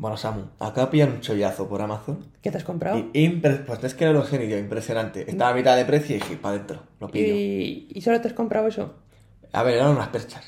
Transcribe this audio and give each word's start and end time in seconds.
Bueno, 0.00 0.16
Samu, 0.16 0.42
acá 0.60 0.90
pillan 0.90 1.10
un 1.10 1.20
chollazo 1.20 1.68
por 1.68 1.82
Amazon. 1.82 2.24
¿Qué 2.40 2.52
te 2.52 2.58
has 2.58 2.62
comprado? 2.62 2.98
Y 3.12 3.26
impre- 3.28 3.64
pues 3.64 3.82
es 3.82 3.94
que 3.94 4.04
sé 4.30 4.38
ni 4.38 4.48
yo, 4.48 4.56
impresionante. 4.56 5.28
Estaba 5.28 5.50
a 5.50 5.54
mitad 5.54 5.76
de 5.76 5.84
precio 5.84 6.14
y 6.14 6.20
dije, 6.20 6.36
para 6.36 6.54
adentro, 6.54 6.82
lo 7.00 7.08
pillo. 7.08 7.34
¿Y, 7.34 7.88
y 7.90 8.00
solo 8.00 8.20
te 8.20 8.28
has 8.28 8.34
comprado 8.34 8.68
eso? 8.68 8.94
A 9.52 9.64
ver, 9.64 9.74
eran 9.74 9.88
unas 9.90 10.06
perchas. 10.08 10.44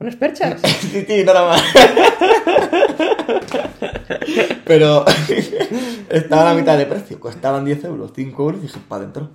¿Unas 0.00 0.16
perchas? 0.16 0.58
sí, 0.62 1.04
sí, 1.06 1.24
nada 1.24 1.46
más. 1.46 1.62
Pero 4.64 5.04
estaba 6.10 6.50
a 6.50 6.54
la 6.54 6.58
mitad 6.58 6.78
de 6.78 6.86
precio, 6.86 7.20
costaban 7.20 7.66
10 7.66 7.84
euros, 7.84 8.12
5 8.14 8.42
euros 8.42 8.60
y 8.60 8.62
dije, 8.62 8.80
para 8.88 9.02
adentro. 9.02 9.30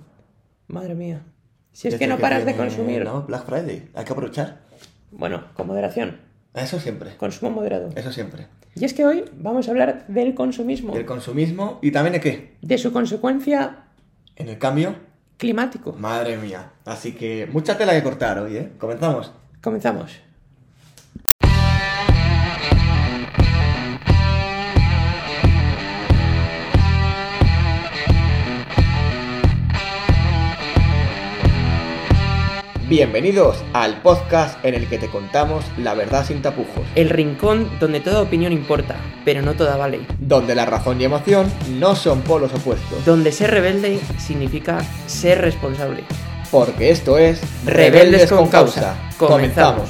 Madre 0.66 0.94
mía. 0.96 1.22
Si 1.72 1.86
es 1.88 1.94
que 1.96 2.06
no 2.08 2.18
paras 2.18 2.44
de 2.44 2.52
tiene- 2.52 2.68
consumir. 2.68 3.04
No, 3.04 3.22
Black 3.22 3.46
Friday, 3.46 3.90
hay 3.94 4.04
que 4.04 4.12
aprovechar. 4.12 4.62
Bueno, 5.12 5.44
con 5.54 5.68
moderación. 5.68 6.31
Eso 6.54 6.78
siempre, 6.78 7.16
Consumo 7.16 7.50
moderado. 7.50 7.90
eso 7.96 8.12
siempre. 8.12 8.46
Y 8.74 8.84
es 8.84 8.92
que 8.94 9.04
hoy 9.06 9.24
vamos 9.34 9.68
a 9.68 9.70
hablar 9.70 10.06
del 10.08 10.34
consumismo. 10.34 10.94
El 10.96 11.04
consumismo 11.06 11.78
y 11.82 11.90
también 11.92 12.12
de 12.14 12.20
qué? 12.20 12.56
De 12.62 12.78
su 12.78 12.92
consecuencia 12.92 13.84
En 14.36 14.48
el 14.48 14.58
cambio, 14.58 14.94
climático. 15.38 15.92
madre 15.94 16.36
mía. 16.36 16.72
Así 16.84 17.12
que 17.12 17.46
mucha 17.52 17.76
tela 17.78 17.92
que 17.92 18.02
cortar 18.02 18.38
hoy, 18.38 18.56
¿eh? 18.56 18.72
Comenzamos. 18.78 19.32
Comenzamos. 19.62 20.20
Bienvenidos 32.96 33.64
al 33.72 34.02
podcast 34.02 34.62
en 34.66 34.74
el 34.74 34.86
que 34.86 34.98
te 34.98 35.08
contamos 35.08 35.64
la 35.78 35.94
verdad 35.94 36.26
sin 36.26 36.42
tapujos, 36.42 36.84
El 36.94 37.08
rincón 37.08 37.70
donde 37.80 38.00
toda 38.00 38.20
opinión 38.20 38.52
importa, 38.52 38.96
pero 39.24 39.40
no 39.40 39.54
toda 39.54 39.78
vale. 39.78 40.00
donde 40.18 40.54
la 40.54 40.66
razón 40.66 41.00
y 41.00 41.04
emoción 41.04 41.50
no 41.70 41.96
son 41.96 42.20
polos 42.20 42.52
opuestos, 42.52 43.02
Donde 43.06 43.32
ser 43.32 43.50
rebelde 43.50 43.98
significa 44.18 44.84
ser 45.06 45.40
responsable. 45.40 46.04
porque 46.50 46.90
esto 46.90 47.16
es 47.16 47.40
Rebeldes 47.64 48.30
con 48.30 48.48
causa. 48.48 48.94
Comenzamos. 49.16 49.88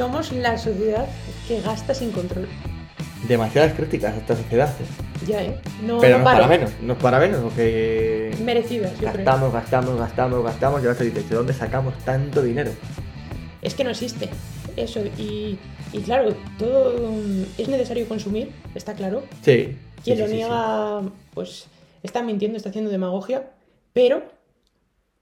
Somos 0.00 0.32
la 0.32 0.56
sociedad 0.56 1.06
que 1.46 1.60
gasta 1.60 1.92
sin 1.92 2.10
control. 2.10 2.48
Demasiadas 3.28 3.74
críticas 3.74 4.14
a 4.14 4.16
esta 4.16 4.34
sociedad. 4.34 4.74
Ya, 5.26 5.42
¿eh? 5.44 5.60
No, 5.84 5.98
pero 5.98 6.16
no 6.16 6.18
no 6.20 6.24
para 6.24 6.46
menos, 6.46 6.70
no 6.80 6.96
para 6.96 7.18
menos, 7.20 7.42
porque 7.42 8.34
Merecidas, 8.42 8.92
yo 8.92 9.12
creo. 9.12 9.12
gastamos, 9.12 9.52
gastamos, 9.52 9.98
gastamos, 9.98 10.42
gastamos 10.42 10.82
y 10.82 10.86
ahora 10.86 11.04
dices, 11.04 11.28
¿de 11.28 11.36
dónde 11.36 11.52
sacamos 11.52 11.92
tanto 11.98 12.40
dinero? 12.40 12.70
Es 13.60 13.74
que 13.74 13.84
no 13.84 13.90
existe. 13.90 14.30
Eso, 14.74 15.00
y, 15.18 15.58
y 15.92 16.00
claro, 16.00 16.34
todo 16.58 17.12
es 17.58 17.68
necesario 17.68 18.08
consumir, 18.08 18.52
está 18.74 18.94
claro. 18.94 19.24
Sí. 19.42 19.76
Quien 20.02 20.16
sí, 20.16 20.22
lo 20.22 20.28
sí, 20.28 20.32
sí, 20.32 20.36
niega, 20.38 21.02
pues 21.34 21.66
está 22.02 22.22
mintiendo, 22.22 22.56
está 22.56 22.70
haciendo 22.70 22.90
demagogia, 22.90 23.50
pero 23.92 24.22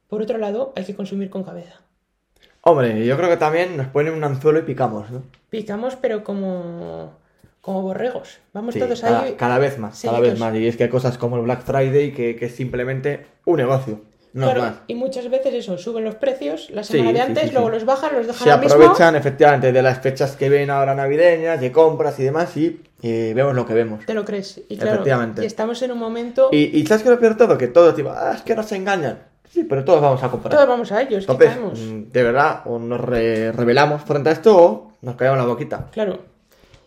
por 0.06 0.22
otro 0.22 0.38
lado 0.38 0.72
hay 0.76 0.84
que 0.84 0.94
consumir 0.94 1.30
con 1.30 1.42
cabeza. 1.42 1.80
Hombre, 2.70 3.04
yo 3.06 3.16
creo 3.16 3.28
que 3.28 3.36
también 3.36 3.76
nos 3.76 3.86
ponen 3.88 4.12
un 4.14 4.24
anzuelo 4.24 4.58
y 4.58 4.62
picamos, 4.62 5.10
¿no? 5.10 5.22
Picamos, 5.50 5.96
pero 5.96 6.22
como, 6.24 7.12
como 7.60 7.82
borregos. 7.82 8.38
Vamos 8.52 8.74
Sí, 8.74 8.80
todos 8.80 9.00
cada, 9.00 9.22
ahí. 9.22 9.34
cada 9.34 9.58
vez 9.58 9.78
más, 9.78 10.00
cada 10.02 10.20
vez 10.20 10.38
más. 10.38 10.54
Y 10.54 10.66
es 10.66 10.76
que 10.76 10.84
hay 10.84 10.90
cosas 10.90 11.16
como 11.18 11.36
el 11.36 11.42
Black 11.42 11.62
Friday 11.62 12.12
que, 12.12 12.36
que 12.36 12.46
es 12.46 12.54
simplemente 12.54 13.26
un 13.46 13.56
negocio, 13.56 14.00
no 14.34 14.44
Claro, 14.44 14.60
más. 14.60 14.74
y 14.86 14.94
muchas 14.94 15.30
veces 15.30 15.54
eso, 15.54 15.78
suben 15.78 16.04
los 16.04 16.14
precios 16.16 16.68
la 16.70 16.84
Sí, 16.84 16.92
semana 16.98 17.12
de 17.12 17.20
antes, 17.22 17.44
sí, 17.44 17.50
luego 17.52 17.70
los 17.70 17.84
bajan, 17.86 18.14
los 18.14 18.26
dejan 18.26 18.44
Se 18.44 18.50
al 18.50 18.60
mismo. 18.60 18.74
aprovechan 18.74 19.16
efectivamente 19.16 19.72
de 19.72 19.82
las 19.82 20.00
fechas 20.00 20.36
que 20.36 20.50
ven 20.50 20.68
ahora 20.70 20.94
navideñas, 20.94 21.60
de 21.60 21.72
compras 21.72 22.18
y 22.20 22.24
demás, 22.24 22.54
y 22.56 22.82
eh, 23.02 23.32
vemos 23.34 23.54
lo 23.54 23.64
que 23.64 23.72
vemos. 23.72 24.04
Te 24.04 24.12
lo 24.12 24.26
crees. 24.26 24.60
Y 24.68 24.76
claro, 24.76 24.92
Efectivamente. 24.96 25.42
y 25.42 25.46
estamos 25.46 25.80
en 25.80 25.92
un 25.92 25.98
momento. 25.98 26.50
Y, 26.52 26.78
y 26.78 26.86
¿sabes 26.86 27.02
qué 27.02 27.08
es 27.08 27.14
lo 27.14 27.20
peor 27.20 27.36
todo? 27.38 27.56
Que 27.56 27.68
todos 27.68 27.96
digo, 27.96 28.12
ah, 28.14 28.32
es 28.36 28.42
que 28.42 28.54
nos 28.54 28.70
engañan. 28.72 29.18
Sí, 29.50 29.64
pero 29.64 29.84
todos 29.84 30.00
vamos 30.00 30.22
a 30.22 30.30
comprar. 30.30 30.54
Todos 30.54 30.68
vamos 30.68 30.92
a 30.92 31.00
ellos, 31.02 31.20
Entonces, 31.28 31.48
caemos. 31.50 31.78
mm, 31.80 32.12
de 32.12 32.22
verdad, 32.22 32.62
o 32.66 32.78
nos 32.78 33.00
re- 33.00 33.52
revelamos 33.52 34.02
frente 34.02 34.28
a 34.28 34.32
esto 34.32 34.56
o 34.56 34.92
nos 35.02 35.16
callamos 35.16 35.38
la 35.40 35.46
boquita. 35.46 35.86
Claro. 35.90 36.18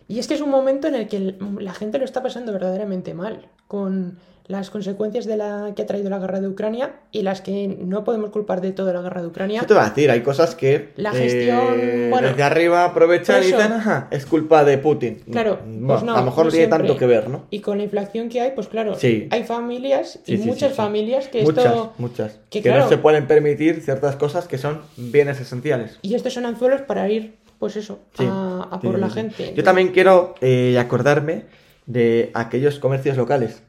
Y 0.08 0.20
es 0.20 0.28
que 0.28 0.34
es 0.34 0.42
un 0.42 0.50
momento 0.50 0.88
en 0.88 0.96
el 0.96 1.08
que 1.08 1.36
la 1.60 1.74
gente 1.74 1.98
lo 1.98 2.06
está 2.06 2.22
pasando 2.22 2.52
verdaderamente 2.52 3.14
mal, 3.14 3.48
con 3.68 4.18
las 4.51 4.69
consecuencias 4.69 5.25
de 5.25 5.38
la 5.38 5.72
que 5.75 5.81
ha 5.81 5.85
traído 5.88 6.09
la 6.09 6.19
guerra 6.19 6.41
de 6.41 6.47
Ucrania 6.47 6.94
y 7.12 7.22
las 7.23 7.41
que 7.41 7.67
no 7.79 8.03
podemos 8.03 8.29
culpar 8.29 8.62
de 8.62 8.72
todo 8.72 8.91
la 8.94 9.01
guerra 9.01 9.22
de 9.22 9.28
Ucrania. 9.28 9.62
¿Qué 9.62 9.66
te 9.66 9.73
voy 9.73 9.84
a 9.84 9.89
decir? 9.89 10.12
Hay 10.12 10.22
cosas 10.22 10.53
que 10.56 10.89
La 10.97 11.12
gestión, 11.12 11.79
eh, 11.79 12.07
bueno, 12.12 12.28
desde 12.28 12.44
arriba 12.44 12.85
aprovechan 12.85 13.41
y 13.41 13.47
dicen, 13.47 13.72
ajá, 13.73 14.07
es 14.12 14.25
culpa 14.25 14.63
de 14.63 14.78
Putin. 14.78 15.23
Claro, 15.31 15.59
Bueno, 15.66 15.88
pues 15.88 16.03
no, 16.03 16.16
a 16.16 16.19
lo 16.19 16.25
mejor 16.25 16.45
no 16.45 16.51
tiene 16.51 16.66
siempre. 16.67 16.88
tanto 16.88 17.00
que 17.00 17.06
ver, 17.07 17.29
¿no? 17.29 17.45
Y 17.50 17.62
con 17.62 17.78
la 17.78 17.85
inflación 17.85 18.29
que 18.29 18.41
hay, 18.41 18.51
pues 18.51 18.67
claro, 18.67 18.95
Sí. 18.95 19.28
hay 19.31 19.44
familias 19.44 20.19
y 20.28 20.38
Sí, 20.38 20.44
muchas 20.45 20.73
familias 20.73 21.28
que 21.29 21.44
muchas, 21.44 21.66
esto... 21.66 21.94
muchas. 21.97 22.39
que 22.50 22.62
Que, 22.62 22.69
no 22.72 22.88
se 22.89 22.97
pueden 22.97 23.28
permitir 23.28 23.81
ciertas 23.81 24.16
cosas 24.18 24.47
que 24.47 24.57
son 24.57 24.81
bienes 24.97 25.39
esenciales. 25.39 25.97
Y 26.01 26.13
estos 26.16 26.33
son 26.33 26.45
anzuelos 26.45 26.81
para 26.81 27.09
ir, 27.09 27.35
pues 27.57 27.78
eso, 27.78 28.00
a, 28.19 28.79
por 28.83 29.00
la 29.00 29.09
gente. 29.09 29.53
Yo 29.56 29.63
también 29.63 29.89
quiero 29.94 30.35
eh, 30.41 30.78
acordarme 30.78 31.45
de 31.85 32.31
aquellos 32.33 32.79
comercios 32.79 33.18
locales. 33.18 33.63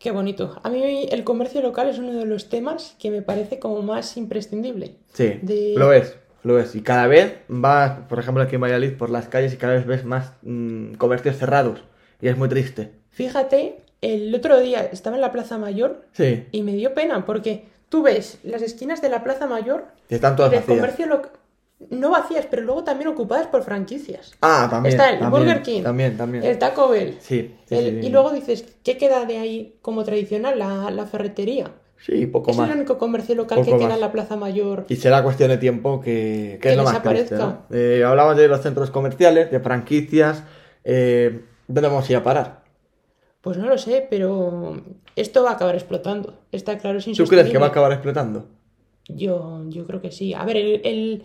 Qué 0.00 0.10
bonito. 0.12 0.58
A 0.62 0.70
mí 0.70 1.06
el 1.12 1.24
comercio 1.24 1.60
local 1.60 1.88
es 1.88 1.98
uno 1.98 2.14
de 2.14 2.24
los 2.24 2.48
temas 2.48 2.96
que 2.98 3.10
me 3.10 3.20
parece 3.20 3.58
como 3.58 3.82
más 3.82 4.16
imprescindible. 4.16 4.96
Sí, 5.12 5.38
De- 5.42 5.74
lo 5.76 5.92
es, 5.92 6.16
lo 6.42 6.58
es. 6.58 6.74
Y 6.74 6.80
cada 6.80 7.06
vez 7.06 7.34
vas, 7.48 8.00
por 8.08 8.18
ejemplo, 8.18 8.42
aquí 8.42 8.54
en 8.54 8.62
Valladolid, 8.62 8.94
por 8.96 9.10
las 9.10 9.28
calles 9.28 9.52
y 9.52 9.58
cada 9.58 9.74
vez 9.74 9.84
ves 9.86 10.04
más 10.06 10.32
mm, 10.42 10.94
comercios 10.94 11.36
cerrados. 11.36 11.84
Y 12.18 12.28
es 12.28 12.36
muy 12.38 12.48
triste. 12.48 12.92
Fíjate, 13.10 13.82
el 14.00 14.34
otro 14.34 14.58
día 14.58 14.88
estaba 14.90 15.16
en 15.16 15.20
la 15.22 15.32
Plaza 15.32 15.58
Mayor 15.58 16.06
Sí, 16.12 16.46
y 16.50 16.62
me 16.62 16.72
dio 16.72 16.94
pena 16.94 17.26
porque 17.26 17.64
tú 17.90 18.02
ves 18.02 18.38
las 18.42 18.62
esquinas 18.62 19.02
de 19.02 19.10
la 19.10 19.22
Plaza 19.22 19.46
Mayor 19.46 19.84
y 20.08 20.14
están 20.14 20.32
y 20.32 20.36
todas 20.36 20.50
del 20.50 20.60
vacías. 20.60 20.78
comercio 20.78 21.06
local, 21.08 21.30
no 21.88 22.10
vacías, 22.10 22.46
pero 22.50 22.62
luego 22.62 22.84
también 22.84 23.08
ocupadas 23.08 23.46
por 23.46 23.62
franquicias. 23.62 24.32
Ah, 24.42 24.68
también. 24.70 24.92
Está 24.94 25.10
el 25.10 25.18
también, 25.18 25.44
Burger 25.44 25.62
King, 25.62 25.82
También, 25.82 26.16
también. 26.16 26.44
El 26.44 26.58
Taco 26.58 26.88
Bell. 26.90 27.16
Sí, 27.20 27.54
sí, 27.66 27.74
el- 27.74 27.84
sí, 27.84 28.00
sí. 28.02 28.06
Y 28.06 28.10
luego 28.10 28.30
dices, 28.32 28.64
¿qué 28.84 28.98
queda 28.98 29.24
de 29.24 29.38
ahí 29.38 29.76
como 29.82 30.04
tradicional? 30.04 30.58
La, 30.58 30.90
la 30.90 31.06
ferretería. 31.06 31.72
Sí, 31.98 32.26
poco 32.26 32.50
es 32.50 32.56
más. 32.56 32.70
el 32.70 32.76
único 32.76 32.96
comercio 32.96 33.34
local 33.34 33.58
Poco 33.58 33.72
que 33.72 33.76
queda 33.76 33.88
más. 33.88 33.94
en 33.96 34.00
la 34.00 34.12
Plaza 34.12 34.36
Mayor. 34.36 34.86
Y 34.88 34.96
será 34.96 35.22
cuestión 35.22 35.50
de 35.50 35.58
tiempo 35.58 36.00
que, 36.00 36.52
que 36.54 36.58
Que 36.60 36.70
es 36.70 36.76
lo 36.76 36.82
más 36.84 36.92
desaparezca. 36.94 37.36
triste, 37.36 37.44
¿no? 37.44 37.76
Eh, 37.78 38.04
hablamos 38.04 38.36
de 38.36 38.48
los 38.48 38.60
centros 38.62 38.90
comerciales, 38.90 39.50
de 39.50 39.60
franquicias. 39.60 40.44
Eh, 40.84 41.40
¿Dónde 41.68 41.88
vamos 41.88 42.08
a 42.08 42.12
ir 42.12 42.16
a 42.18 42.22
parar? 42.22 42.62
Pues 43.42 43.56
no 43.58 43.66
lo 43.66 43.76
sé, 43.78 44.06
pero 44.08 44.82
esto 45.16 45.42
va 45.44 45.50
a 45.50 45.54
acabar 45.54 45.74
explotando. 45.74 46.38
Está 46.52 46.78
claro, 46.78 46.98
es 46.98 47.04
¿Tú 47.04 47.24
crees 47.26 47.48
que 47.50 47.58
va 47.58 47.66
a 47.66 47.68
acabar 47.70 47.92
explotando? 47.92 48.46
Yo, 49.08 49.62
yo 49.68 49.86
creo 49.86 50.00
que 50.00 50.10
sí. 50.10 50.34
A 50.34 50.44
ver, 50.44 50.56
el, 50.56 50.80
el- 50.84 51.24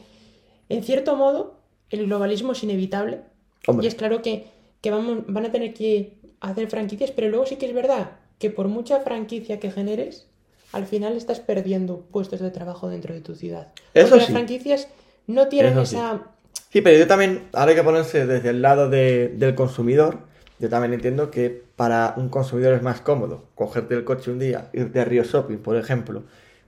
en 0.70 0.84
cierto 0.84 1.16
modo, 1.16 1.59
el 1.90 2.06
globalismo 2.06 2.53
es 2.53 2.64
inevitable. 2.64 3.22
Hombre. 3.68 3.86
Y 3.86 3.88
es 3.88 3.96
claro 3.96 4.22
que, 4.22 4.48
que 4.81 4.92
vamos, 4.92 5.24
van 5.28 5.46
a 5.46 5.52
tener 5.52 5.74
que 5.74 6.18
hacer 6.40 6.70
franquicias, 6.70 7.12
pero 7.12 7.30
luego 7.30 7.46
sí 7.46 7.56
que 7.56 7.66
es 7.66 7.74
verdad 7.74 8.12
que 8.40 8.50
por 8.50 8.68
mucha 8.68 9.00
franquicia 9.00 9.59
que 9.59 9.72
generes, 9.72 10.28
al 10.74 10.86
final 10.86 11.16
estás 11.16 11.40
perdiendo 11.40 12.02
puestos 12.02 12.42
de 12.42 12.52
trabajo 12.52 12.90
dentro 12.90 13.14
de 13.14 13.22
tu 13.22 13.36
ciudad. 13.36 13.70
Eso 13.94 14.09
Porque 14.09 14.24
las 14.24 14.31
franquicias 14.31 14.88
no 15.28 15.48
tienen 15.48 15.74
Eso 15.74 15.86
sí. 15.86 15.96
esa... 15.96 16.22
Sí, 16.70 16.82
pero 16.82 16.97
yo 16.97 17.08
también, 17.08 17.47
ahora 17.53 17.72
hay 17.72 17.78
que 17.78 17.84
ponerse 17.84 18.26
desde 18.26 18.50
el 18.50 18.62
lado 18.62 18.90
de- 18.90 19.30
del 19.30 19.56
consumidor. 19.56 20.18
Yo 20.59 20.70
también 20.70 20.94
entiendo 20.94 21.32
que 21.32 21.64
para 21.78 22.14
un 22.18 22.28
consumidor 22.30 22.74
es 22.74 22.82
más 22.82 23.00
cómodo 23.02 23.46
cogerte 23.56 23.94
el 23.96 24.03
coche 24.03 24.32
un 24.32 24.40
día, 24.40 24.70
irte 24.73 25.00
a 25.00 25.06
Río 25.06 25.23
Shopping, 25.23 25.58
por 25.58 25.78
ejemplo, 25.78 26.23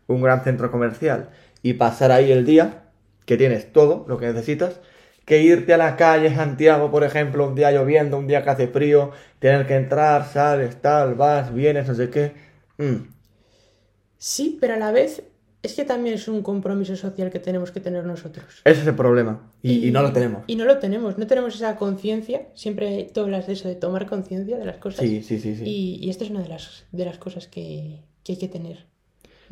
un 0.08 0.22
gran 0.22 0.44
centro 0.44 0.72
comercial, 0.72 1.30
y 1.62 1.74
pasar 1.74 2.12
ahí 2.12 2.32
el 2.32 2.46
día, 2.46 2.84
que 3.28 3.38
tienes 3.38 3.72
todo 3.74 4.06
lo 4.10 4.18
que 4.18 4.28
necesitas, 4.28 4.82
que 5.26 5.44
irte 5.44 5.74
a 5.76 5.78
la 5.78 5.96
calle 5.98 6.34
Santiago, 6.36 6.90
por 6.92 7.04
ejemplo, 7.04 7.48
un 7.48 7.56
día 7.56 7.72
lloviendo, 7.72 8.18
un 8.18 8.28
día 8.28 8.44
que 8.44 8.50
hace 8.52 8.68
frío, 8.70 9.12
tener 9.40 9.68
que 9.68 9.76
entrar, 9.76 10.26
sales, 10.28 10.82
tal, 10.82 11.16
vas, 11.16 11.54
vienes, 11.54 11.88
no 11.88 11.96
sé 11.96 12.10
qué. 12.10 12.34
Mm, 12.80 12.96
Sí, 14.18 14.58
pero 14.60 14.74
a 14.74 14.78
la 14.78 14.92
vez 14.92 15.24
es 15.62 15.74
que 15.76 15.86
también 15.86 16.16
es 16.16 16.28
un 16.28 16.42
compromiso 16.42 16.96
social 16.96 17.30
que 17.30 17.40
tenemos 17.40 17.72
que 17.72 17.80
tener 17.80 18.06
nosotros. 18.06 18.62
Ese 18.64 18.82
es 18.82 18.88
el 18.88 18.96
problema. 18.96 19.52
Y, 19.62 19.88
y 19.88 19.92
no 19.92 20.02
lo 20.02 20.14
tenemos. 20.14 20.44
Y 20.48 20.56
no 20.56 20.66
lo 20.66 20.80
tenemos, 20.80 21.18
no 21.18 21.28
tenemos 21.28 21.56
esa 21.56 21.76
conciencia. 21.76 22.48
Siempre 22.56 23.10
tú 23.14 23.22
hablas 23.22 23.48
de 23.48 23.54
eso, 23.54 23.68
de 23.68 23.76
tomar 23.76 24.08
conciencia 24.08 24.58
de 24.58 24.66
las 24.66 24.78
cosas. 24.78 25.02
Sí, 25.02 25.22
sí, 25.24 25.40
sí, 25.40 25.56
sí. 25.56 25.64
Y, 25.66 26.06
y 26.06 26.10
esta 26.10 26.24
es 26.24 26.30
una 26.30 26.42
de 26.42 26.50
las, 26.50 26.86
de 26.92 27.06
las 27.06 27.18
cosas 27.18 27.48
que, 27.48 28.02
que 28.24 28.34
hay 28.34 28.40
que 28.40 28.48
tener. 28.48 28.86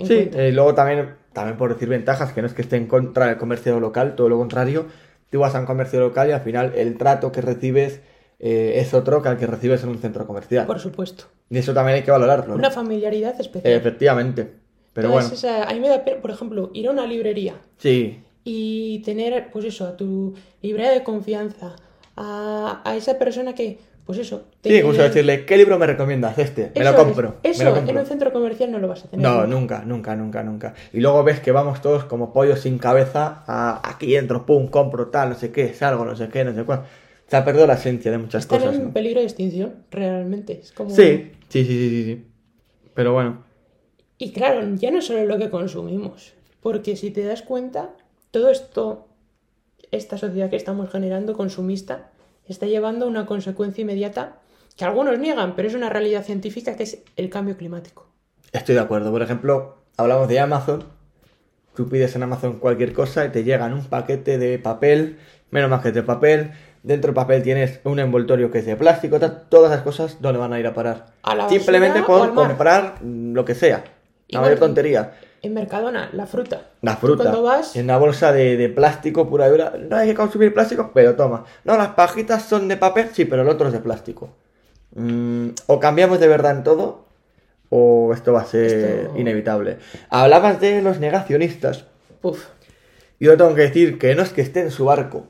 Sí, 0.04 0.30
y 0.34 0.52
luego 0.52 0.74
también, 0.76 1.16
también 1.34 1.58
por 1.58 1.74
decir 1.74 1.88
ventajas, 1.90 2.34
que 2.34 2.42
no 2.42 2.48
es 2.48 2.54
que 2.54 2.62
esté 2.62 2.76
en 2.78 2.88
contra 2.88 3.28
del 3.28 3.38
comercio 3.38 3.80
local, 3.80 4.16
todo 4.16 4.30
lo 4.30 4.38
contrario. 4.38 4.88
Tú 5.30 5.40
vas 5.40 5.56
a 5.56 5.60
un 5.60 5.66
comercio 5.66 6.00
local 6.00 6.30
y 6.30 6.32
al 6.32 6.42
final 6.42 6.74
el 6.76 6.98
trato 6.98 7.32
que 7.32 7.42
recibes 7.42 8.02
eh, 8.40 8.74
es 8.78 8.94
otro 8.94 9.22
que 9.22 9.30
al 9.30 9.38
que 9.38 9.48
recibes 9.48 9.84
en 9.84 9.90
un 9.90 9.98
centro 10.00 10.28
comercial. 10.28 10.66
Por 10.66 10.80
supuesto. 10.80 11.26
Y 11.50 11.58
eso 11.58 11.74
también 11.74 11.98
hay 11.98 12.04
que 12.04 12.12
valorarlo. 12.12 12.56
Una 12.56 12.72
familiaridad 12.72 13.40
especial. 13.40 13.74
Efectivamente. 13.74 14.52
Pero 14.94 15.10
Todas 15.10 15.26
bueno, 15.30 15.36
esa- 15.36 15.64
a 15.70 15.74
mí 15.74 15.80
me 15.80 15.90
da 15.90 16.04
pena, 16.06 16.22
por 16.22 16.32
ejemplo, 16.32 16.70
ir 16.74 16.88
a 16.88 16.92
una 16.92 17.06
librería 17.06 17.56
sí, 17.78 18.24
y 18.46 19.00
tener, 19.00 19.50
pues 19.52 19.66
eso, 19.66 19.86
a 19.88 19.98
tu 19.98 20.36
librería 20.62 20.92
de 20.92 21.04
confianza, 21.04 21.76
a, 22.16 22.82
a 22.86 22.96
esa 22.96 23.18
persona 23.20 23.54
que, 23.56 23.80
pues 24.06 24.20
eso, 24.20 24.44
te- 24.62 24.70
sí, 24.70 24.76
incluso 24.78 25.02
decirle, 25.02 25.46
¿qué 25.46 25.58
libro 25.58 25.80
me 25.80 25.88
recomiendas? 25.88 26.38
Este, 26.38 26.72
me 26.76 26.82
Eso 26.82 26.92
lo 26.92 26.98
compro. 26.98 27.36
es. 27.44 27.58
lo 27.60 27.64
Eso 27.66 27.74
compro. 27.76 27.92
en 27.94 27.98
un 28.00 28.06
centro 28.06 28.32
comercial 28.32 28.72
no 28.72 28.80
lo 28.80 28.88
vas 28.88 29.04
a 29.06 29.08
tener. 29.10 29.26
No, 29.26 29.48
nunca, 29.48 29.84
nunca, 29.86 30.16
nunca, 30.16 30.44
nunca. 30.44 30.74
Y 30.94 31.00
luego 31.00 31.24
ves 31.24 31.40
que 31.40 31.52
vamos 31.52 31.82
todos 31.82 32.06
como 32.06 32.32
pollos 32.32 32.60
sin 32.60 32.78
cabeza 32.78 33.44
a 33.48 33.82
aquí 33.90 34.16
entro, 34.16 34.46
pum, 34.46 34.68
compro 34.68 35.08
tal, 35.08 35.30
no 35.30 35.36
sé 35.36 35.52
qué, 35.52 35.74
salgo, 35.74 36.06
no 36.06 36.16
sé 36.16 36.30
qué, 36.30 36.44
no 36.46 36.54
sé 36.54 36.64
cuál. 36.64 36.84
Se 37.28 37.36
ha 37.38 37.44
perdido 37.44 37.66
la 37.66 37.74
esencia 37.74 38.12
de 38.12 38.20
muchas 38.20 38.44
Están 38.44 38.60
cosas. 38.60 38.76
en 38.76 38.84
¿no? 38.86 38.94
peligro 38.94 39.20
de 39.20 39.26
extinción, 39.26 39.74
realmente. 39.90 40.60
Es 40.62 40.72
como... 40.72 40.92
Sí, 40.92 41.32
sí, 41.50 41.66
sí, 41.66 41.66
sí, 41.66 41.90
sí, 41.90 42.04
sí. 42.04 42.26
Pero 42.94 43.14
bueno, 43.14 43.44
Y 44.20 44.32
claro, 44.32 44.62
ya 44.76 44.92
no 44.92 45.02
solo 45.02 45.26
lo 45.26 45.38
que 45.40 45.50
consumimos, 45.50 46.34
porque 46.62 46.96
si 46.96 47.10
te 47.10 47.24
das 47.24 47.42
cuenta, 47.42 47.90
todo 48.32 48.52
esto, 48.52 49.08
esta 49.92 50.18
sociedad 50.20 50.50
que 50.52 50.56
estamos 50.56 50.92
generando 50.92 51.34
consumista, 51.34 52.12
está 52.48 52.66
llevando 52.66 53.08
una 53.08 53.26
consecuencia 53.26 53.82
inmediata 53.82 54.38
que 54.78 54.86
algunos 54.86 55.18
niegan, 55.20 55.56
pero 55.56 55.68
es 55.68 55.74
una 55.74 55.90
realidad 55.90 56.24
científica 56.24 56.76
que 56.76 56.84
es 56.84 57.00
el 57.16 57.30
cambio 57.30 57.58
climático. 57.58 58.08
estoy 58.52 58.76
de 58.76 58.82
acuerdo. 58.82 59.12
Por 59.12 59.22
ejemplo, 59.22 59.78
hablamos 59.98 60.28
de 60.28 60.40
Amazon. 60.40 60.84
Tú 61.76 61.90
pides 61.90 62.16
en 62.16 62.24
Amazon 62.24 62.60
cualquier 62.60 62.94
cosa 62.94 63.26
y 63.26 63.30
te 63.30 63.44
llegan 63.44 63.74
un 63.74 63.86
paquete 63.86 64.38
de 64.38 64.60
papel, 64.60 65.18
menos 65.50 65.70
más 65.70 65.82
que 65.82 65.92
de 65.92 66.04
papel. 66.04 66.52
Dentro 66.84 67.10
del 67.10 67.16
papel 67.16 67.42
tienes 67.42 67.80
un 67.84 68.00
envoltorio 68.00 68.52
que 68.52 68.60
es 68.60 68.66
de 68.66 68.76
plástico, 68.76 69.20
tal, 69.20 69.48
todas 69.50 69.72
esas 69.72 69.84
cosas, 69.84 70.18
¿dónde 70.22 70.40
van 70.40 70.54
a 70.54 70.60
ir 70.60 70.68
a 70.68 70.74
parar? 70.74 71.08
A 71.24 71.36
la 71.36 71.50
Simplemente 71.50 72.04
por 72.04 72.34
comprar 72.34 73.02
lo 73.02 73.44
que 73.44 73.56
sea. 73.56 73.84
La 74.30 74.42
mayor 74.42 74.60
tontería. 74.60 75.14
En 75.42 75.54
Mercadona, 75.54 76.10
la 76.14 76.26
fruta. 76.26 76.62
La 76.82 76.96
fruta. 76.98 77.24
Cuando 77.24 77.44
vas, 77.44 77.76
En 77.76 77.84
una 77.86 77.98
bolsa 77.98 78.32
de, 78.32 78.58
de 78.58 78.68
plástico 78.70 79.30
pura 79.30 79.48
y 79.48 79.52
dura. 79.52 79.74
No 79.80 79.96
hay 79.96 80.08
que 80.10 80.16
consumir 80.16 80.54
plástico, 80.54 80.92
pero 80.94 81.16
toma. 81.16 81.46
No, 81.64 81.78
las 81.78 81.90
pajitas 81.90 82.44
son 82.44 82.68
de 82.68 82.78
papel, 82.78 83.10
sí, 83.14 83.26
pero 83.26 83.44
el 83.44 83.50
otro 83.50 83.68
es 83.68 83.74
de 83.74 83.80
plástico. 83.80 84.30
Mm, 84.96 85.50
o 85.68 85.80
cambiamos 85.80 86.20
de 86.20 86.28
verdad 86.28 86.58
en 86.58 86.64
todo, 86.64 87.06
o 87.70 88.12
esto 88.14 88.34
va 88.34 88.42
a 88.42 88.46
ser 88.46 88.66
Esto- 88.66 89.18
inevitable. 89.20 89.78
Hablabas 90.10 90.60
de 90.62 90.82
los 90.82 91.00
negacionistas. 91.00 91.86
puf, 92.22 92.44
Yo 93.20 93.38
tengo 93.38 93.54
que 93.54 93.62
decir 93.62 94.00
que 94.00 94.16
no 94.16 94.24
es 94.24 94.30
que 94.34 94.42
esté 94.42 94.62
en 94.62 94.72
su 94.72 94.86
barco, 94.86 95.28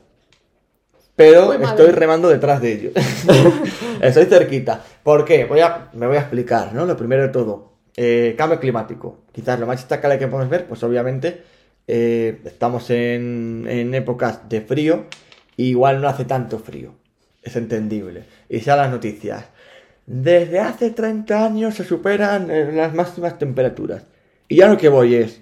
pero 1.14 1.46
madre. 1.48 1.64
estoy 1.64 1.90
remando 1.90 2.28
detrás 2.28 2.60
de 2.60 2.72
ellos. 2.72 2.92
estoy 4.00 4.24
cerquita. 4.26 4.82
¿Por 5.02 5.24
qué? 5.24 5.44
Voy 5.44 5.60
a, 5.60 5.88
me 5.92 6.06
voy 6.06 6.16
a 6.16 6.20
explicar, 6.20 6.72
¿no? 6.72 6.84
Lo 6.86 6.96
primero 6.96 7.22
de 7.22 7.28
todo, 7.28 7.72
eh, 7.96 8.34
cambio 8.36 8.60
climático. 8.60 9.24
Quizás 9.32 9.58
lo 9.58 9.66
más 9.66 9.78
destacable 9.78 10.18
que 10.18 10.28
podemos 10.28 10.50
ver, 10.50 10.66
pues 10.66 10.82
obviamente 10.82 11.42
eh, 11.88 12.40
estamos 12.44 12.90
en, 12.90 13.92
épocas 13.94 14.48
de 14.48 14.60
frío, 14.60 15.06
y 15.56 15.70
igual 15.70 16.00
no 16.00 16.08
hace 16.08 16.24
tanto 16.24 16.58
frío. 16.58 16.94
Es 17.42 17.56
entendible. 17.56 18.24
Y 18.48 18.60
sean 18.60 18.78
las 18.78 18.90
noticias. 18.90 19.46
Desde 20.06 20.60
hace 20.60 20.90
30 20.90 21.44
años 21.46 21.74
se 21.74 21.84
superan 21.84 22.50
eh, 22.50 22.70
las 22.72 22.94
máximas 22.94 23.38
temperaturas. 23.38 24.04
Y 24.48 24.56
ya 24.56 24.68
lo 24.68 24.76
que 24.76 24.88
voy 24.88 25.14
es, 25.14 25.40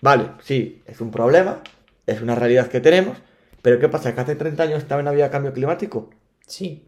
vale, 0.00 0.26
sí, 0.42 0.82
es 0.86 1.00
un 1.00 1.10
problema, 1.10 1.62
es 2.06 2.20
una 2.20 2.34
realidad 2.34 2.68
que 2.68 2.80
tenemos, 2.80 3.18
pero 3.62 3.80
¿qué 3.80 3.88
pasa? 3.88 4.14
¿Que 4.14 4.20
hace 4.20 4.36
30 4.36 4.62
años 4.62 4.84
también 4.84 5.08
había 5.08 5.30
cambio 5.30 5.52
climático? 5.52 6.10
sí. 6.46 6.84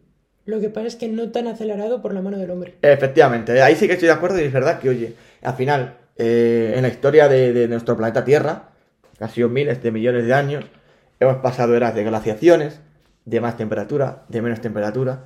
Lo 0.46 0.60
que 0.60 0.68
pasa 0.70 0.86
es 0.86 0.96
que 0.96 1.08
no 1.08 1.30
tan 1.30 1.46
acelerado 1.48 2.00
por 2.00 2.14
la 2.14 2.22
mano 2.22 2.38
del 2.38 2.50
hombre. 2.50 2.74
Efectivamente, 2.82 3.60
ahí 3.62 3.74
sí 3.76 3.86
que 3.86 3.94
estoy 3.94 4.06
de 4.08 4.14
acuerdo 4.14 4.40
y 4.40 4.44
es 4.44 4.52
verdad 4.52 4.78
que, 4.78 4.88
oye, 4.88 5.12
al 5.42 5.54
final, 5.54 5.96
eh, 6.16 6.72
en 6.76 6.82
la 6.82 6.88
historia 6.88 7.28
de, 7.28 7.52
de 7.52 7.68
nuestro 7.68 7.96
planeta 7.96 8.24
Tierra, 8.24 8.70
ha 9.20 9.28
sido 9.28 9.48
miles 9.48 9.82
de 9.82 9.90
millones 9.90 10.24
de 10.26 10.32
años, 10.34 10.64
hemos 11.20 11.36
pasado 11.38 11.76
eras 11.76 11.94
de 11.94 12.04
glaciaciones, 12.04 12.80
de 13.24 13.40
más 13.40 13.56
temperatura, 13.56 14.22
de 14.28 14.40
menos 14.40 14.60
temperatura, 14.60 15.24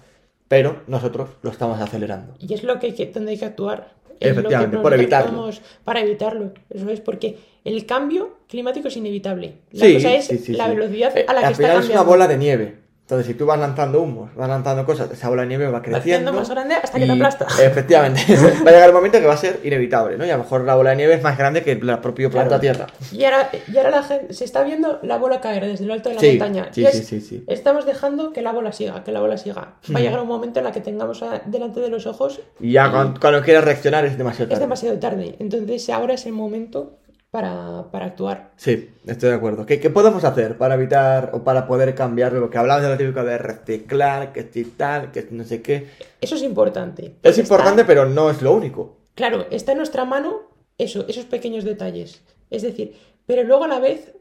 pero 0.49 0.81
nosotros 0.87 1.29
lo 1.43 1.51
estamos 1.51 1.81
acelerando. 1.81 2.35
Y 2.39 2.55
es 2.55 2.65
lo 2.65 2.79
que, 2.81 2.95
que- 2.95 3.07
donde 3.07 3.33
hay 3.33 3.39
que 3.39 3.45
actuar. 3.45 3.93
Es 4.19 4.29
lo 4.29 4.35
que 4.35 4.41
Efectivamente, 4.41 4.79
por 4.79 4.93
evitarlo. 4.95 5.51
Para 5.85 6.01
evitarlo. 6.01 6.53
Eso 6.69 6.91
es 6.91 7.01
porque 7.01 7.39
el 7.65 7.87
cambio 7.87 8.37
climático 8.49 8.89
es 8.89 8.97
inevitable. 8.97 9.55
La 9.73 9.87
Sí, 9.87 9.95
cosa 9.95 10.13
es 10.15 10.27
sí, 10.27 10.39
sí, 10.39 10.53
la 10.53 10.69
velocidad 10.69 11.17
Eh, 11.17 11.25
a 11.27 11.33
la 11.33 11.41
que 11.41 11.47
al 11.47 11.53
está 11.53 11.63
final 11.65 11.77
es 11.77 11.81
cambiando. 11.83 12.03
una 12.03 12.11
bola 12.11 12.29
de 12.29 12.37
nieve. 12.37 12.75
Entonces, 13.11 13.27
si 13.27 13.35
tú 13.37 13.45
vas 13.45 13.59
lanzando 13.59 14.01
humos, 14.01 14.31
vas 14.37 14.49
lanzando 14.49 14.87
cosas, 14.87 15.11
esa 15.11 15.29
bola 15.29 15.43
de 15.43 15.49
nieve 15.49 15.67
va 15.67 15.83
creciendo. 15.83 16.01
haciendo 16.31 16.33
más 16.33 16.49
grande 16.49 16.77
hasta 16.77 16.97
que 16.97 17.07
te 17.07 17.13
y- 17.13 17.17
aplasta. 17.17 17.47
Efectivamente. 17.61 18.21
va 18.65 18.71
a 18.71 18.73
llegar 18.73 18.89
el 18.89 18.95
momento 18.95 19.19
que 19.19 19.27
va 19.27 19.35
a 19.35 19.37
ser 19.37 19.59
inevitable, 19.65 20.17
¿no? 20.17 20.25
Y 20.25 20.31
a 20.31 20.37
lo 20.37 20.45
mejor 20.45 20.61
la 20.63 20.77
bola 20.77 20.91
de 20.91 20.97
nieve 20.97 21.15
es 21.15 21.23
más 21.23 21.37
grande 21.37 21.65
que 21.65 21.73
el 21.73 21.81
propio 21.99 22.31
planeta 22.31 22.61
Claro. 22.61 22.87
Tierra. 22.87 22.87
Y 23.11 23.25
ahora, 23.25 23.51
y 23.67 23.77
ahora 23.77 23.91
la 23.91 24.03
gente 24.05 24.33
se 24.33 24.45
está 24.45 24.63
viendo 24.63 25.01
la 25.03 25.19
bola 25.19 25.41
caer 25.41 25.67
desde 25.67 25.87
lo 25.87 25.93
alto 25.95 26.09
de 26.09 26.15
la 26.15 26.21
Sí, 26.21 26.29
montaña. 26.39 26.69
sí, 26.71 26.83
Y 26.83 26.85
es- 26.87 26.93
sí, 26.99 27.05
sí, 27.05 27.21
sí. 27.21 27.45
Estamos 27.49 27.85
dejando 27.85 28.33
que 28.33 28.43
la 28.43 28.53
bola 28.53 28.71
siga, 28.71 29.03
que 29.03 29.11
la 29.11 29.21
bola 29.21 29.37
siga. 29.39 29.75
Va 29.93 29.99
a 29.99 30.01
llegar 30.03 30.21
un 30.21 30.29
momento 30.29 30.61
en 30.61 30.65
la 30.67 30.73
que 30.73 30.81
tengamos 30.81 31.23
a- 31.25 31.43
delante 31.47 31.81
de 31.81 31.89
los 31.89 32.07
ojos 32.07 32.41
Y 32.61 32.71
ya 32.73 32.91
cuando, 32.93 33.19
cuando 33.19 33.43
quieras 33.43 33.65
reaccionar 33.65 34.05
es 34.05 34.17
demasiado 34.17 34.45
es 34.45 34.51
tarde. 34.51 34.61
demasiado 34.61 34.99
tarde. 35.01 35.35
Entonces 35.41 35.91
ahora 35.91 36.15
es 36.15 36.27
el 36.27 36.33
momento 36.33 36.99
para, 37.31 37.91
para 37.91 38.07
actuar. 38.07 38.53
Sí, 38.57 38.91
estoy 39.07 39.31
de 39.31 39.37
acuerdo. 39.37 39.67
¿Qué, 39.67 39.79
qué 39.81 39.91
podemos 39.91 40.25
hacer 40.25 40.59
para 40.59 40.75
evitar 40.75 41.31
o 41.33 41.45
para 41.45 41.67
poder 41.67 41.95
cambiar 41.95 42.33
lo 42.33 42.51
que 42.51 42.59
hablabas 42.59 42.83
de 42.83 42.89
lo 42.91 42.97
típico 42.97 43.23
de 43.25 43.39
reciclar, 43.39 44.33
que 44.33 44.49
si 44.53 44.65
tal, 44.65 45.13
que 45.13 45.27
no 45.31 45.45
sé 45.45 45.63
qué? 45.63 45.89
Eso 46.21 46.35
es 46.35 46.43
importante. 46.43 47.15
Es 47.23 47.39
importante, 47.39 47.83
está- 47.83 47.87
pero 47.87 48.07
no 48.07 48.31
es 48.31 48.43
lo 48.43 48.53
único. 48.53 48.99
Claro, 49.15 49.47
está 49.51 49.73
en 49.73 49.79
nuestra 49.79 50.05
mano 50.05 50.43
eso, 50.79 51.05
esos 51.09 51.25
pequeños 51.27 51.65
detalles. 51.65 52.23
Es 52.51 52.63
decir, 52.63 52.97
pero 53.27 53.45
luego 53.45 53.65
a 53.65 53.69
la 53.69 53.79
vez, 53.79 54.15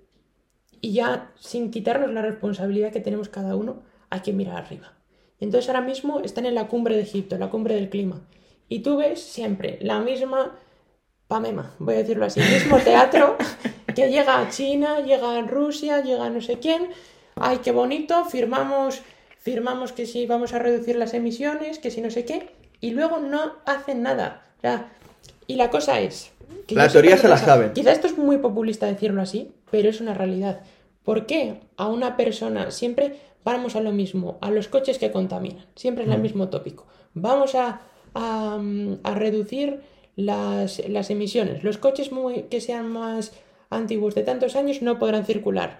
y 0.82 0.94
ya 0.94 1.32
sin 1.40 1.72
quitarnos 1.72 2.12
la 2.12 2.22
responsabilidad 2.22 2.92
que 2.92 3.00
tenemos 3.02 3.30
cada 3.30 3.56
uno, 3.56 3.82
hay 4.10 4.20
que 4.22 4.34
mirar 4.34 4.58
arriba. 4.58 4.94
Entonces 5.40 5.70
ahora 5.70 5.82
mismo 5.82 6.20
están 6.20 6.46
en 6.46 6.54
la 6.56 6.68
cumbre 6.68 6.96
de 6.96 7.02
Egipto, 7.04 7.38
la 7.38 7.50
cumbre 7.50 7.76
del 7.76 7.90
clima. 7.90 8.22
Y 8.68 8.80
tú 8.80 8.98
ves 8.98 9.22
siempre 9.22 9.80
la 9.82 10.00
misma 10.00 10.56
pamema, 11.30 11.76
voy 11.78 11.94
a 11.94 11.98
decirlo 12.00 12.26
así, 12.26 12.40
el 12.42 12.50
mismo 12.50 12.80
teatro 12.80 13.38
que 13.96 14.10
llega 14.10 14.42
a 14.42 14.50
China, 14.50 15.00
llega 15.02 15.38
a 15.38 15.42
Rusia, 15.44 16.02
llega 16.02 16.26
a 16.26 16.30
no 16.32 16.42
sé 16.42 16.58
quién. 16.58 16.90
Ay, 17.36 17.60
qué 17.60 17.72
bonito, 17.72 18.26
firmamos, 18.26 19.02
firmamos 19.38 19.92
que 19.92 20.08
si 20.08 20.26
vamos 20.26 20.54
a 20.54 20.60
reducir 20.60 20.96
las 20.96 21.14
emisiones, 21.14 21.78
que 21.78 21.92
si 21.92 22.02
no 22.02 22.10
sé 22.10 22.26
qué, 22.26 22.50
y 22.82 22.92
luego 22.92 23.20
no 23.20 23.54
hacen 23.68 24.02
nada. 24.02 24.42
O 24.58 24.62
sea, 24.62 24.92
y 25.46 25.56
la 25.56 25.70
cosa 25.70 26.00
es. 26.02 26.32
que 26.66 26.74
La 26.74 26.90
teoría 26.90 27.16
se 27.16 27.28
la 27.28 27.38
saben. 27.38 27.74
Quizá 27.74 27.92
esto 27.92 28.08
es 28.08 28.18
muy 28.18 28.40
populista 28.40 28.88
decirlo 28.88 29.22
así, 29.22 29.52
pero 29.70 29.88
es 29.88 30.02
una 30.02 30.16
realidad. 30.16 30.62
¿Por 31.04 31.28
qué 31.28 31.60
a 31.78 31.88
una 31.88 32.18
persona 32.18 32.72
siempre 32.72 33.20
vamos 33.44 33.76
a 33.76 33.82
lo 33.82 33.92
mismo, 33.92 34.40
a 34.42 34.50
los 34.50 34.68
coches 34.68 34.98
que 34.98 35.12
contaminan? 35.12 35.68
Siempre 35.76 36.06
es 36.06 36.10
el 36.10 36.22
mismo 36.22 36.50
tópico. 36.50 36.88
Vamos 37.14 37.54
a, 37.54 37.82
a, 38.16 38.58
mm, 38.60 39.02
a 39.04 39.14
reducir 39.14 39.82
las, 40.20 40.82
las 40.90 41.10
emisiones. 41.10 41.64
Los 41.64 41.78
coches 41.78 42.12
muy, 42.12 42.44
que 42.44 42.60
sean 42.60 42.92
más 42.92 43.32
antiguos 43.70 44.16
de 44.16 44.24
tantos 44.24 44.56
años 44.56 44.82
no 44.82 45.00
podrán 45.00 45.26
circular. 45.26 45.78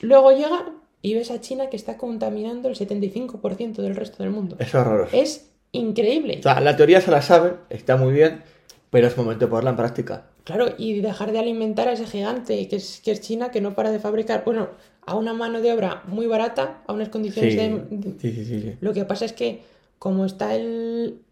Luego 0.00 0.30
llega 0.30 0.72
y 1.02 1.14
ves 1.14 1.32
a 1.32 1.40
China 1.40 1.68
que 1.68 1.76
está 1.76 1.96
contaminando 1.96 2.68
el 2.68 2.76
75% 2.76 3.76
del 3.82 3.96
resto 3.96 4.22
del 4.22 4.30
mundo. 4.30 4.56
Es 4.60 4.74
horroroso. 4.74 5.16
Es 5.16 5.50
increíble. 5.72 6.36
O 6.38 6.42
sea, 6.42 6.60
la 6.60 6.76
teoría 6.76 7.00
se 7.00 7.10
la 7.10 7.20
sabe, 7.20 7.54
está 7.68 7.96
muy 7.96 8.12
bien, 8.12 8.44
pero 8.90 9.08
es 9.08 9.16
momento 9.16 9.46
de 9.46 9.50
ponerla 9.50 9.70
en 9.70 9.76
práctica. 9.76 10.26
Claro, 10.44 10.74
y 10.78 11.00
dejar 11.00 11.32
de 11.32 11.40
alimentar 11.40 11.88
a 11.88 11.92
ese 11.92 12.06
gigante 12.06 12.68
que 12.68 12.76
es, 12.76 13.00
que 13.04 13.10
es 13.10 13.20
China, 13.20 13.50
que 13.50 13.60
no 13.60 13.74
para 13.74 13.90
de 13.90 13.98
fabricar, 13.98 14.44
bueno, 14.44 14.68
a 15.04 15.16
una 15.16 15.34
mano 15.34 15.60
de 15.60 15.72
obra 15.72 16.04
muy 16.06 16.26
barata, 16.26 16.82
a 16.86 16.92
unas 16.92 17.08
condiciones 17.08 17.54
Sí, 17.54 17.58
de, 17.58 18.14
sí, 18.20 18.44
sí, 18.44 18.60
sí. 18.60 18.76
Lo 18.80 18.92
que 18.92 19.04
pasa 19.04 19.24
es 19.24 19.32
que, 19.32 19.62
como 19.98 20.24
está 20.24 20.54
el, 20.54 21.22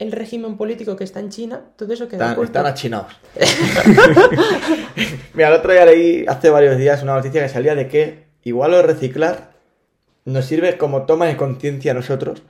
el 0.00 0.12
régimen 0.12 0.56
político 0.56 0.96
que 0.96 1.04
está 1.04 1.20
en 1.20 1.28
China, 1.28 1.60
todo 1.76 1.92
eso 1.92 2.08
queda 2.08 2.30
Están, 2.30 2.44
están 2.44 2.66
achinados. 2.66 3.12
Mira, 5.34 5.48
el 5.48 5.54
otro 5.54 5.72
día 5.72 5.84
leí 5.84 6.24
hace 6.26 6.50
varios 6.50 6.76
días 6.76 7.02
una 7.02 7.14
noticia 7.14 7.42
que 7.42 7.48
salía 7.48 7.74
de 7.74 7.86
que 7.88 8.24
igual 8.42 8.72
lo 8.72 8.78
de 8.78 8.82
reciclar 8.84 9.52
nos 10.24 10.44
sirve 10.44 10.76
como 10.76 11.02
toma 11.06 11.26
de 11.26 11.36
conciencia 11.36 11.92
a 11.92 11.94
nosotros, 11.94 12.42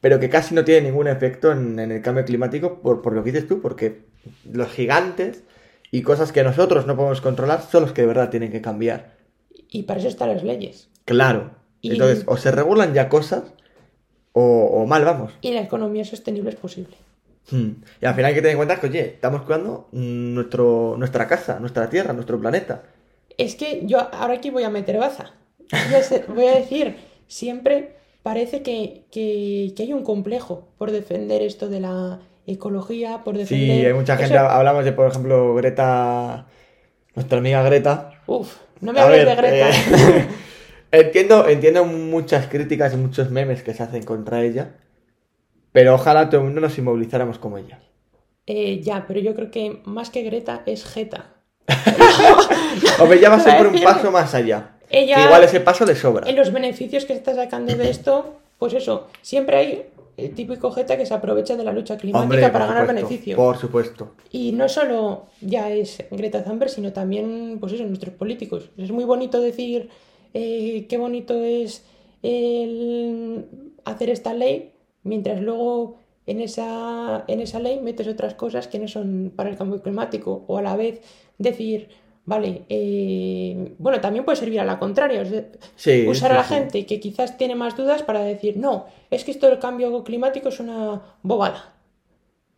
pero 0.00 0.20
que 0.20 0.28
casi 0.28 0.54
no 0.54 0.64
tiene 0.64 0.88
ningún 0.88 1.06
efecto 1.08 1.52
en, 1.52 1.78
en 1.78 1.90
el 1.92 2.02
cambio 2.02 2.24
climático 2.24 2.80
por, 2.80 3.02
por 3.02 3.12
lo 3.12 3.22
que 3.24 3.32
dices 3.32 3.48
tú, 3.48 3.60
porque 3.60 4.02
los 4.50 4.68
gigantes 4.68 5.42
y 5.90 6.02
cosas 6.02 6.32
que 6.32 6.42
nosotros 6.42 6.86
no 6.86 6.96
podemos 6.96 7.20
controlar 7.20 7.62
son 7.62 7.82
los 7.82 7.92
que 7.92 8.02
de 8.02 8.08
verdad 8.08 8.30
tienen 8.30 8.50
que 8.50 8.60
cambiar. 8.60 9.14
Y 9.70 9.84
para 9.84 10.00
eso 10.00 10.08
están 10.08 10.28
las 10.30 10.42
leyes. 10.42 10.88
Claro. 11.04 11.50
Y- 11.80 11.92
Entonces, 11.92 12.24
o 12.26 12.36
se 12.36 12.50
regulan 12.50 12.94
ya 12.94 13.08
cosas 13.08 13.42
o, 14.34 14.42
o 14.82 14.86
mal 14.86 15.04
vamos. 15.04 15.32
Y 15.40 15.52
la 15.52 15.62
economía 15.62 16.04
sostenible 16.04 16.50
es 16.50 16.56
posible. 16.56 16.94
Hmm. 17.50 17.70
Y 18.00 18.06
al 18.06 18.14
final 18.14 18.28
hay 18.30 18.34
que 18.34 18.40
tener 18.42 18.52
en 18.52 18.56
cuenta 18.58 18.78
que, 18.80 18.86
oye, 18.88 19.00
estamos 19.14 19.42
cuidando 19.42 19.88
nuestro, 19.92 20.96
nuestra 20.98 21.26
casa, 21.26 21.58
nuestra 21.60 21.88
tierra, 21.90 22.12
nuestro 22.12 22.38
planeta. 22.38 22.82
Es 23.38 23.54
que 23.54 23.82
yo 23.84 23.98
ahora 24.14 24.34
aquí 24.34 24.50
voy 24.50 24.62
a 24.64 24.70
meter 24.70 24.98
baza. 24.98 25.32
Voy 25.70 25.94
a, 25.94 26.02
ser- 26.02 26.26
voy 26.34 26.46
a 26.46 26.54
decir 26.56 26.96
siempre 27.26 27.96
parece 28.22 28.62
que, 28.62 29.04
que- 29.10 29.72
que 29.76 29.82
hay 29.82 29.92
un 29.92 30.04
complejo 30.04 30.68
por 30.78 30.90
defender 30.90 31.42
esto 31.42 31.68
de 31.68 31.80
la 31.80 32.20
ecología, 32.46 33.22
por 33.24 33.36
defender... 33.36 33.78
Sí, 33.80 33.86
hay 33.86 33.92
mucha 33.94 34.16
gente, 34.16 34.34
eso- 34.34 34.46
hablamos 34.48 34.84
de, 34.84 34.92
por 34.92 35.08
ejemplo, 35.10 35.54
Greta, 35.54 36.46
nuestra 37.14 37.38
amiga 37.38 37.62
Greta. 37.62 38.12
Uf, 38.26 38.56
no 38.80 38.92
me 38.92 39.00
hables 39.00 39.26
de 39.26 39.34
Greta. 39.36 39.68
eh, 39.70 40.26
entiendo, 40.94 41.48
entiendo 41.48 41.84
muchas 41.84 42.46
críticas 42.46 42.94
y 42.94 42.96
muchos 42.96 43.30
memes 43.30 43.62
que 43.62 43.74
se 43.74 43.82
hacen 43.82 44.02
contra 44.02 44.42
ella, 44.42 44.76
pero 45.72 45.94
ojalá 45.94 46.28
todo 46.28 46.40
el 46.40 46.46
mundo 46.46 46.60
nos 46.60 46.76
inmovilizáramos 46.78 47.38
como 47.38 47.58
ella. 47.58 47.80
Eh, 48.46 48.80
ya, 48.82 49.04
pero 49.08 49.20
yo 49.20 49.34
creo 49.34 49.50
que 49.50 49.80
más 49.84 50.10
que 50.10 50.22
Greta 50.22 50.62
es 50.66 50.84
Geta. 50.84 51.30
Hombre, 53.00 53.20
ya 53.20 53.30
va 53.30 53.36
a 53.36 53.40
siempre 53.40 53.68
un 53.68 53.74
decir- 53.74 53.84
paso 53.84 54.10
más 54.10 54.34
allá. 54.34 54.70
Ella- 54.90 55.24
igual 55.24 55.42
ese 55.44 55.60
paso 55.60 55.84
le 55.86 55.94
sobra. 55.96 56.28
En 56.28 56.36
los 56.36 56.52
beneficios 56.52 57.04
que 57.04 57.14
se 57.14 57.18
está 57.18 57.34
sacando 57.34 57.74
de 57.74 57.90
esto, 57.90 58.36
pues 58.58 58.74
eso, 58.74 59.08
siempre 59.22 59.56
hay 59.56 59.86
el 60.16 60.32
típico 60.34 60.70
Geta 60.70 60.96
que 60.96 61.06
se 61.06 61.14
aprovecha 61.14 61.56
de 61.56 61.64
la 61.64 61.72
lucha 61.72 61.96
climática 61.96 62.22
Hombre, 62.22 62.40
para 62.50 62.66
por 62.66 62.74
ganar 62.74 62.86
supuesto, 62.86 63.06
beneficio. 63.08 63.36
Por 63.36 63.56
supuesto. 63.58 64.14
Y 64.30 64.52
no 64.52 64.68
solo 64.68 65.26
ya 65.40 65.70
es 65.70 66.04
Greta 66.10 66.44
Thunberg, 66.44 66.70
sino 66.70 66.92
también, 66.92 67.56
pues 67.58 67.72
eso, 67.72 67.84
nuestros 67.84 68.14
políticos. 68.14 68.70
Es 68.76 68.92
muy 68.92 69.04
bonito 69.04 69.40
decir 69.40 69.88
eh, 70.34 70.86
qué 70.88 70.98
bonito 70.98 71.42
es 71.42 71.84
el 72.22 73.46
hacer 73.84 74.10
esta 74.10 74.34
ley, 74.34 74.72
mientras 75.02 75.40
luego 75.40 75.96
en 76.26 76.40
esa, 76.40 77.24
en 77.28 77.40
esa 77.40 77.60
ley 77.60 77.80
metes 77.80 78.08
otras 78.08 78.34
cosas 78.34 78.66
que 78.66 78.78
no 78.78 78.88
son 78.88 79.32
para 79.34 79.50
el 79.50 79.56
cambio 79.56 79.82
climático. 79.82 80.44
O 80.48 80.58
a 80.58 80.62
la 80.62 80.76
vez 80.76 81.00
decir, 81.38 81.88
vale, 82.24 82.62
eh, 82.68 83.74
bueno, 83.78 84.00
también 84.00 84.24
puede 84.24 84.36
servir 84.36 84.60
a 84.60 84.64
la 84.64 84.78
contraria. 84.78 85.24
Sí, 85.76 86.06
usar 86.08 86.30
sí, 86.30 86.34
a 86.34 86.38
la 86.38 86.44
sí. 86.44 86.54
gente 86.54 86.86
que 86.86 87.00
quizás 87.00 87.36
tiene 87.36 87.54
más 87.54 87.76
dudas 87.76 88.02
para 88.02 88.22
decir, 88.22 88.56
no, 88.56 88.86
es 89.10 89.24
que 89.24 89.30
esto 89.30 89.48
del 89.48 89.58
cambio 89.58 90.02
climático 90.02 90.48
es 90.48 90.60
una 90.60 91.02
bobada. 91.22 91.73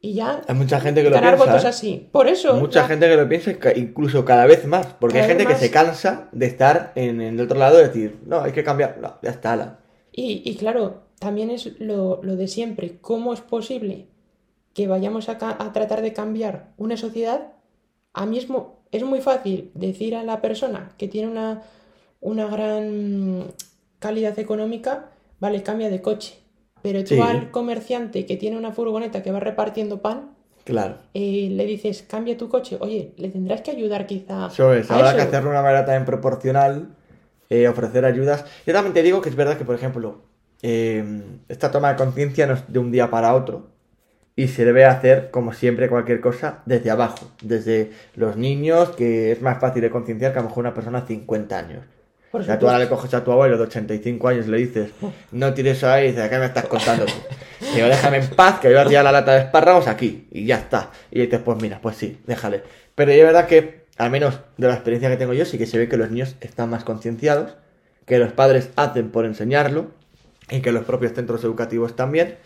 Y 0.00 0.14
ya 0.14 0.42
Hay 0.46 0.54
mucha 0.54 0.78
gente 0.80 1.02
que 1.02 1.08
lo 1.10 1.14
ganar 1.16 1.34
piensa. 1.36 1.50
votos 1.52 1.64
¿eh? 1.64 1.68
así. 1.68 2.08
Por 2.12 2.28
eso. 2.28 2.54
Mucha 2.56 2.82
ya- 2.82 2.88
gente 2.88 3.08
que 3.08 3.16
lo 3.16 3.28
piensa, 3.28 3.52
incluso 3.74 4.24
cada 4.24 4.46
vez 4.46 4.66
más. 4.66 4.86
Porque 5.00 5.14
Cada 5.14 5.24
hay 5.24 5.30
gente 5.36 5.46
que 5.46 5.58
se 5.58 5.70
cansa 5.70 6.28
de 6.32 6.46
estar 6.46 6.92
en, 6.94 7.20
en 7.20 7.34
el 7.34 7.40
otro 7.40 7.58
lado 7.58 7.80
y 7.80 7.84
decir, 7.84 8.18
no, 8.26 8.40
hay 8.42 8.52
que 8.52 8.62
cambiar. 8.62 8.98
No, 9.00 9.14
ya 9.22 9.30
está. 9.30 9.54
ala. 9.54 9.78
Y, 10.12 10.42
y 10.44 10.56
claro, 10.56 11.02
también 11.18 11.50
es 11.50 11.78
lo, 11.80 12.20
lo 12.22 12.36
de 12.36 12.46
siempre. 12.46 12.98
¿Cómo 13.00 13.32
es 13.32 13.40
posible 13.40 14.06
que 14.74 14.86
vayamos 14.86 15.28
a, 15.28 15.38
ca- 15.38 15.56
a 15.58 15.72
tratar 15.72 16.02
de 16.02 16.12
cambiar 16.12 16.72
una 16.76 16.96
sociedad? 16.96 17.52
A 18.12 18.26
mismo 18.26 18.84
es 18.92 19.02
muy 19.02 19.20
fácil 19.20 19.70
decir 19.74 20.14
a 20.14 20.22
la 20.22 20.40
persona 20.40 20.92
que 20.98 21.08
tiene 21.08 21.28
una, 21.28 21.62
una 22.20 22.46
gran 22.46 23.52
calidad 23.98 24.38
económica, 24.38 25.10
vale, 25.40 25.62
cambia 25.62 25.90
de 25.90 26.00
coche. 26.02 26.38
Pero 26.86 27.02
tú 27.02 27.14
Sí. 27.16 27.20
al 27.20 27.50
comerciante 27.50 28.26
que 28.26 28.36
tiene 28.36 28.56
una 28.56 28.70
furgoneta 28.70 29.20
que 29.24 29.32
va 29.32 29.40
repartiendo 29.40 30.00
pan, 30.02 30.30
Claro. 30.62 30.98
eh, 31.14 31.48
le 31.50 31.66
dices, 31.66 32.04
cambia 32.08 32.36
tu 32.36 32.48
coche. 32.48 32.76
Oye, 32.78 33.12
le 33.16 33.28
tendrás 33.28 33.62
que 33.62 33.72
ayudar 33.72 34.06
quizá 34.06 34.46
Eso 34.46 34.72
es, 34.72 34.88
habrá 34.88 35.16
que 35.16 35.22
hacerlo 35.22 35.50
de 35.50 35.56
una 35.56 35.62
manera 35.62 35.84
también 35.84 36.04
proporcional, 36.04 36.94
eh, 37.50 37.66
ofrecer 37.66 38.04
ayudas. 38.04 38.44
Yo 38.64 38.72
también 38.72 38.94
te 38.94 39.02
digo 39.02 39.20
que 39.20 39.30
es 39.30 39.34
verdad 39.34 39.58
que, 39.58 39.64
por 39.64 39.74
ejemplo, 39.74 40.20
eh, 40.62 41.22
esta 41.48 41.72
toma 41.72 41.90
de 41.90 41.96
conciencia 41.96 42.46
no 42.46 42.54
es 42.54 42.62
de 42.72 42.78
un 42.78 42.92
día 42.92 43.10
para 43.10 43.34
otro 43.34 43.66
y 44.36 44.46
se 44.46 44.64
debe 44.64 44.84
hacer, 44.84 45.32
como 45.32 45.52
siempre, 45.52 45.88
cualquier 45.88 46.20
cosa 46.20 46.62
desde 46.66 46.92
abajo, 46.92 47.32
desde 47.42 47.90
los 48.14 48.36
niños, 48.36 48.90
que 48.90 49.32
es 49.32 49.42
más 49.42 49.58
fácil 49.58 49.82
de 49.82 49.90
concienciar 49.90 50.32
que 50.32 50.38
a 50.38 50.42
lo 50.42 50.48
mejor 50.50 50.62
una 50.62 50.74
persona 50.74 51.00
de 51.00 51.08
50 51.08 51.58
años. 51.58 51.84
Por 52.36 52.42
O 52.42 52.44
sea, 52.44 52.58
tú 52.58 52.66
ahora 52.66 52.80
le 52.80 52.88
coges 52.90 53.14
a 53.14 53.24
tu 53.24 53.32
abuelo 53.32 53.56
de 53.56 53.62
85 53.62 54.28
años 54.28 54.46
y 54.46 54.50
le 54.50 54.58
dices, 54.58 54.90
no 55.32 55.54
tires 55.54 55.78
eso 55.78 55.90
ahí, 55.90 56.04
y 56.04 56.08
dices, 56.08 56.28
¿qué 56.28 56.36
me 56.36 56.44
estás 56.44 56.66
contando? 56.66 57.06
Digo, 57.74 57.86
déjame 57.86 58.18
en 58.18 58.28
paz, 58.28 58.60
que 58.60 58.68
voy 58.68 58.76
a 58.76 58.84
tirar 58.84 59.04
la 59.04 59.12
lata 59.12 59.32
de 59.32 59.38
espárragos 59.40 59.88
aquí, 59.88 60.28
y 60.30 60.44
ya 60.44 60.56
está. 60.56 60.90
Y 61.10 61.22
dices, 61.22 61.40
pues 61.42 61.56
mira, 61.62 61.80
pues 61.80 61.96
sí, 61.96 62.20
déjale. 62.26 62.62
Pero 62.94 63.10
es 63.10 63.22
verdad 63.22 63.46
que, 63.46 63.86
al 63.96 64.10
menos 64.10 64.40
de 64.58 64.68
la 64.68 64.74
experiencia 64.74 65.08
que 65.08 65.16
tengo 65.16 65.32
yo, 65.32 65.46
sí 65.46 65.56
que 65.56 65.64
se 65.64 65.78
ve 65.78 65.88
que 65.88 65.96
los 65.96 66.10
niños 66.10 66.36
están 66.42 66.68
más 66.68 66.84
concienciados, 66.84 67.54
que 68.04 68.18
los 68.18 68.32
padres 68.32 68.68
hacen 68.76 69.10
por 69.10 69.24
enseñarlo, 69.24 69.92
y 70.50 70.60
que 70.60 70.72
los 70.72 70.84
propios 70.84 71.14
centros 71.14 71.42
educativos 71.42 71.96
también. 71.96 72.36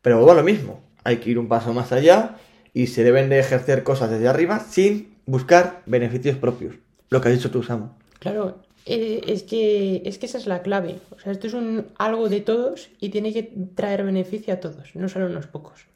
Pero 0.00 0.18
bueno, 0.18 0.34
lo 0.34 0.44
mismo, 0.44 0.80
hay 1.02 1.16
que 1.16 1.30
ir 1.30 1.40
un 1.40 1.48
paso 1.48 1.74
más 1.74 1.90
allá, 1.90 2.36
y 2.72 2.86
se 2.86 3.02
deben 3.02 3.30
de 3.30 3.40
ejercer 3.40 3.82
cosas 3.82 4.10
desde 4.10 4.28
arriba 4.28 4.60
sin 4.60 5.16
buscar 5.26 5.82
beneficios 5.86 6.36
propios. 6.36 6.76
Lo 7.10 7.20
que 7.20 7.30
has 7.30 7.34
dicho 7.34 7.50
tú, 7.50 7.64
Samu. 7.64 7.88
Claro, 8.20 8.60
eh, 8.88 9.20
es 9.26 9.42
que, 9.42 10.02
es 10.04 10.18
que 10.18 10.26
esa 10.26 10.38
es 10.38 10.46
la 10.46 10.62
clave. 10.62 10.96
O 11.14 11.18
sea, 11.20 11.32
esto 11.32 11.46
es 11.46 11.54
un, 11.54 11.86
algo 11.98 12.28
de 12.28 12.40
todos 12.40 12.88
y 13.00 13.10
tiene 13.10 13.32
que 13.32 13.52
traer 13.74 14.02
beneficio 14.04 14.54
a 14.54 14.58
todos, 14.60 14.94
no 14.94 15.08
solo 15.08 15.26
a 15.26 15.28
unos 15.28 15.46
pocos. 15.46 15.86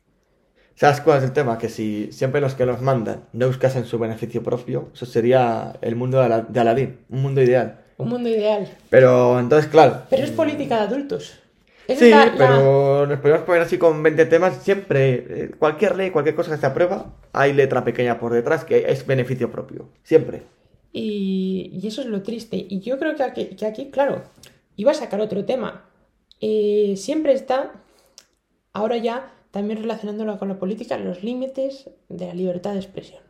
¿Sabes 0.74 1.00
cuál 1.00 1.18
es 1.18 1.24
el 1.24 1.32
tema? 1.32 1.58
Que 1.58 1.68
si 1.68 2.10
siempre 2.12 2.40
los 2.40 2.54
que 2.54 2.66
los 2.66 2.80
mandan 2.80 3.24
no 3.32 3.46
buscasen 3.46 3.84
su 3.84 3.98
beneficio 3.98 4.42
propio, 4.42 4.88
eso 4.94 5.06
sería 5.06 5.74
el 5.82 5.96
mundo 5.96 6.18
de, 6.18 6.24
Ala- 6.24 6.46
de 6.48 6.60
Aladín, 6.60 6.98
un 7.10 7.22
mundo 7.22 7.42
ideal. 7.42 7.80
Un 7.98 8.08
mundo 8.08 8.28
ideal. 8.28 8.68
Pero 8.90 9.38
entonces, 9.38 9.70
claro. 9.70 10.02
Pero 10.10 10.24
es 10.24 10.30
política 10.30 10.76
de 10.76 10.82
adultos. 10.82 11.38
Sí, 11.86 11.94
es 11.94 12.10
la- 12.10 12.26
la- 12.26 12.34
pero 12.36 13.06
nos 13.06 13.18
podemos 13.20 13.42
poner 13.42 13.62
así 13.62 13.76
con 13.76 14.02
20 14.02 14.24
temas. 14.26 14.56
Siempre, 14.62 15.14
eh, 15.28 15.50
cualquier 15.58 15.94
ley, 15.96 16.10
cualquier 16.10 16.34
cosa 16.34 16.52
que 16.52 16.56
se 16.60 16.66
aprueba, 16.66 17.12
hay 17.32 17.52
letra 17.52 17.84
pequeña 17.84 18.18
por 18.18 18.32
detrás 18.32 18.64
que 18.64 18.86
es 18.90 19.06
beneficio 19.06 19.50
propio. 19.52 19.88
Siempre. 20.02 20.42
Y, 20.92 21.70
y 21.82 21.86
eso 21.86 22.02
es 22.02 22.06
lo 22.06 22.22
triste. 22.22 22.66
Y 22.68 22.80
yo 22.80 22.98
creo 22.98 23.14
que 23.14 23.22
aquí, 23.22 23.46
que 23.56 23.66
aquí, 23.66 23.90
claro, 23.90 24.22
iba 24.76 24.90
a 24.90 24.94
sacar 24.94 25.20
otro 25.20 25.44
tema. 25.44 25.84
Eh, 26.40 26.94
siempre 26.96 27.32
está, 27.32 27.72
ahora 28.72 28.96
ya, 28.96 29.32
también 29.50 29.80
relacionándolo 29.80 30.38
con 30.38 30.48
la 30.48 30.58
política, 30.58 30.98
los 30.98 31.22
límites 31.22 31.90
de 32.08 32.26
la 32.26 32.34
libertad 32.34 32.72
de 32.72 32.80
expresión. 32.80 33.20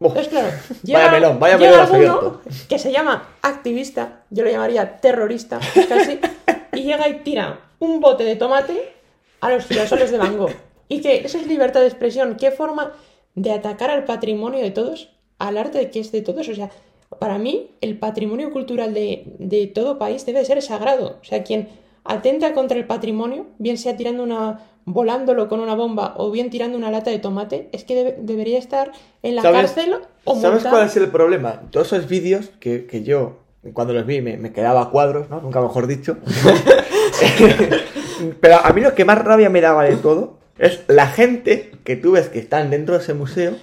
Entonces, 0.00 0.28
claro, 0.28 0.48
vaya 0.82 1.10
melón, 1.10 1.38
vaya 1.38 1.58
llega 1.58 1.86
melón 1.86 2.10
alguno 2.10 2.40
que 2.68 2.78
se 2.78 2.90
llama 2.90 3.28
activista, 3.42 4.24
yo 4.30 4.44
lo 4.44 4.50
llamaría 4.50 4.96
terrorista, 4.98 5.60
casi, 5.88 6.18
y 6.72 6.82
llega 6.82 7.08
y 7.08 7.20
tira 7.20 7.60
un 7.78 8.00
bote 8.00 8.24
de 8.24 8.36
tomate 8.36 8.94
a 9.40 9.50
los 9.50 9.66
girasoles 9.66 10.10
de 10.10 10.18
Van 10.18 10.38
Gogh. 10.38 10.52
Y 10.88 11.02
que 11.02 11.18
eso 11.18 11.38
es 11.38 11.46
libertad 11.46 11.80
de 11.80 11.86
expresión. 11.86 12.36
¿Qué 12.36 12.50
forma 12.50 12.92
de 13.34 13.52
atacar 13.52 13.90
al 13.90 14.04
patrimonio 14.04 14.60
de 14.60 14.70
todos, 14.70 15.10
al 15.38 15.56
arte 15.56 15.90
que 15.90 16.00
es 16.00 16.10
de 16.10 16.22
todos? 16.22 16.48
O 16.48 16.54
sea, 16.54 16.70
para 17.18 17.38
mí, 17.38 17.70
el 17.80 17.98
patrimonio 17.98 18.50
cultural 18.52 18.94
de, 18.94 19.24
de 19.38 19.66
todo 19.66 19.98
país 19.98 20.24
debe 20.26 20.44
ser 20.44 20.62
sagrado. 20.62 21.18
O 21.20 21.24
sea, 21.24 21.42
quien 21.42 21.68
atenta 22.04 22.52
contra 22.54 22.78
el 22.78 22.86
patrimonio, 22.86 23.46
bien 23.58 23.78
sea 23.78 23.96
tirando 23.96 24.22
una 24.22 24.60
volándolo 24.86 25.48
con 25.48 25.60
una 25.60 25.74
bomba 25.74 26.14
o 26.16 26.30
bien 26.30 26.50
tirando 26.50 26.78
una 26.78 26.90
lata 26.90 27.10
de 27.10 27.18
tomate, 27.18 27.68
es 27.72 27.84
que 27.84 27.94
debe- 27.94 28.16
debería 28.20 28.58
estar 28.58 28.92
en 29.22 29.36
la 29.36 29.42
¿Sabes- 29.42 29.72
cárcel 29.72 29.94
o 30.24 30.34
¿Sabes 30.36 30.54
multado. 30.62 30.76
cuál 30.76 30.86
es 30.86 30.96
el 30.96 31.08
problema? 31.10 31.62
Todos 31.70 31.92
esos 31.92 32.08
vídeos 32.08 32.50
que, 32.58 32.86
que 32.86 33.02
yo, 33.02 33.36
cuando 33.74 33.92
los 33.92 34.06
vi, 34.06 34.22
me, 34.22 34.36
me 34.38 34.52
quedaba 34.52 34.80
a 34.82 34.90
cuadros, 34.90 35.28
¿no? 35.28 35.40
Nunca 35.40 35.60
mejor 35.60 35.86
dicho. 35.86 36.16
Pero 38.40 38.56
a 38.64 38.72
mí 38.72 38.80
lo 38.80 38.94
que 38.94 39.04
más 39.04 39.22
rabia 39.22 39.50
me 39.50 39.60
daba 39.60 39.84
de 39.84 39.96
todo 39.96 40.38
es 40.58 40.80
la 40.88 41.06
gente 41.08 41.72
que 41.84 41.96
tú 41.96 42.12
ves 42.12 42.28
que 42.28 42.38
están 42.38 42.70
dentro 42.70 42.96
de 42.96 43.02
ese 43.02 43.14
museo 43.14 43.54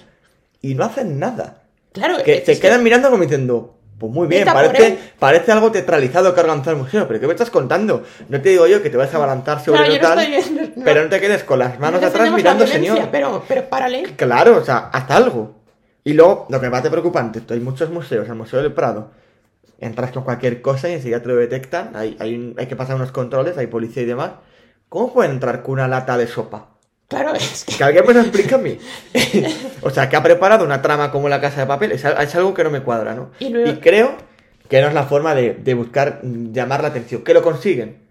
y 0.62 0.74
no 0.74 0.84
hacen 0.84 1.18
nada. 1.18 1.62
Claro, 1.98 2.22
Que 2.24 2.38
es 2.38 2.44
que- 2.44 2.58
quedan 2.58 2.82
mirando 2.82 3.10
como 3.10 3.22
diciendo, 3.22 3.74
pues 3.98 4.12
muy 4.12 4.26
bien, 4.28 4.44
parece, 4.44 4.98
parece 5.18 5.52
algo 5.52 5.72
teatralizado 5.72 6.32
que 6.34 6.40
ha 6.40 6.44
organizado 6.44 6.76
el 6.76 6.82
museo, 6.82 7.06
pero 7.08 7.18
¿qué 7.20 7.26
me 7.26 7.32
estás 7.32 7.50
contando? 7.50 8.04
No 8.28 8.40
te 8.40 8.50
digo 8.50 8.66
yo 8.66 8.82
que 8.82 8.90
te 8.90 8.96
vas 8.96 9.12
a 9.14 9.18
balanzar 9.18 9.58
sobre 9.64 9.78
Claro, 9.80 9.92
no 9.94 10.00
tal, 10.00 10.18
estoy 10.32 10.54
bien, 10.56 10.72
no- 10.76 10.84
pero 10.84 11.02
no 11.02 11.08
te 11.08 11.20
quedes 11.20 11.44
con 11.44 11.58
las 11.58 11.78
manos 11.80 12.00
no 12.00 12.06
atrás 12.06 12.32
mirando, 12.32 12.66
señor. 12.66 13.08
Pero, 13.10 13.42
pero 13.48 13.68
párale. 13.68 14.02
Claro, 14.16 14.56
o 14.58 14.64
sea, 14.64 14.88
hasta 14.92 15.16
algo. 15.16 15.56
Y 16.04 16.12
luego, 16.14 16.46
lo 16.48 16.60
que 16.60 16.66
me 16.66 16.70
parece 16.70 16.90
preocupante, 16.90 17.42
hay 17.52 17.60
muchos 17.60 17.90
museos, 17.90 18.28
el 18.28 18.34
Museo 18.36 18.62
del 18.62 18.72
Prado, 18.72 19.10
entras 19.80 20.12
con 20.12 20.22
cualquier 20.24 20.62
cosa 20.62 20.88
y 20.88 20.92
enseguida 20.94 21.20
te 21.20 21.28
lo 21.28 21.36
detectan, 21.36 21.90
hay, 21.94 22.16
hay, 22.20 22.54
hay 22.56 22.66
que 22.66 22.76
pasar 22.76 22.96
unos 22.96 23.12
controles, 23.12 23.58
hay 23.58 23.66
policía 23.66 24.02
y 24.04 24.06
demás. 24.06 24.30
¿Cómo 24.88 25.12
puede 25.12 25.30
entrar 25.30 25.62
con 25.62 25.72
una 25.74 25.88
lata 25.88 26.16
de 26.16 26.26
sopa? 26.26 26.68
Claro, 27.08 27.34
es 27.34 27.64
que 27.64 27.76
Que 27.76 27.84
alguien 27.84 28.04
me 28.06 28.12
lo 28.14 28.20
explique 28.20 28.54
a 28.54 28.58
mí. 28.58 28.76
o 29.82 29.90
sea, 29.90 30.08
que 30.08 30.16
ha 30.16 30.22
preparado 30.22 30.64
una 30.64 30.82
trama 30.82 31.10
como 31.10 31.28
la 31.28 31.40
casa 31.40 31.60
de 31.62 31.66
papel, 31.66 31.92
es, 31.92 32.04
es 32.04 32.34
algo 32.34 32.52
que 32.54 32.64
no 32.64 32.70
me 32.70 32.82
cuadra, 32.82 33.14
¿no? 33.14 33.30
Y 33.40 33.48
luego- 33.48 33.70
Y 33.70 33.74
creo 33.76 34.14
que 34.68 34.80
no 34.82 34.88
es 34.88 34.94
la 34.94 35.04
forma 35.04 35.34
de, 35.34 35.54
de 35.54 35.74
buscar 35.74 36.20
mm, 36.22 36.52
llamar 36.52 36.82
la 36.82 36.88
atención, 36.88 37.22
que 37.24 37.32
lo 37.34 37.42
consiguen. 37.42 38.06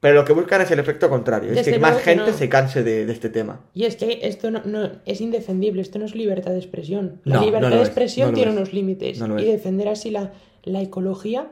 Pero 0.00 0.14
lo 0.14 0.24
que 0.24 0.32
buscan 0.32 0.60
es 0.60 0.70
el 0.70 0.78
efecto 0.78 1.08
contrario, 1.08 1.50
es 1.50 1.56
Desde 1.56 1.72
que 1.72 1.78
más 1.80 1.96
que 1.96 2.02
gente 2.04 2.30
no. 2.30 2.36
se 2.36 2.48
canse 2.48 2.84
de, 2.84 3.04
de 3.04 3.12
este 3.12 3.30
tema. 3.30 3.62
Y 3.74 3.84
es 3.84 3.96
que 3.96 4.20
esto 4.22 4.50
no, 4.50 4.60
no- 4.64 4.90
es 5.06 5.20
indefendible, 5.20 5.80
esto 5.82 5.98
no 5.98 6.04
es 6.04 6.14
libertad 6.14 6.52
de 6.52 6.58
expresión. 6.58 7.20
La 7.24 7.36
No, 7.36 7.44
libertad 7.44 7.70
de 7.70 7.76
es, 7.82 7.88
expresión 7.88 8.32
tiene 8.34 8.50
es. 8.52 8.56
unos 8.56 8.72
límites. 8.72 9.18
Y 9.18 9.22
es. 9.40 9.46
defender 9.46 9.88
así 9.88 10.10
la, 10.10 10.32
la 10.62 10.82
ecología 10.82 11.48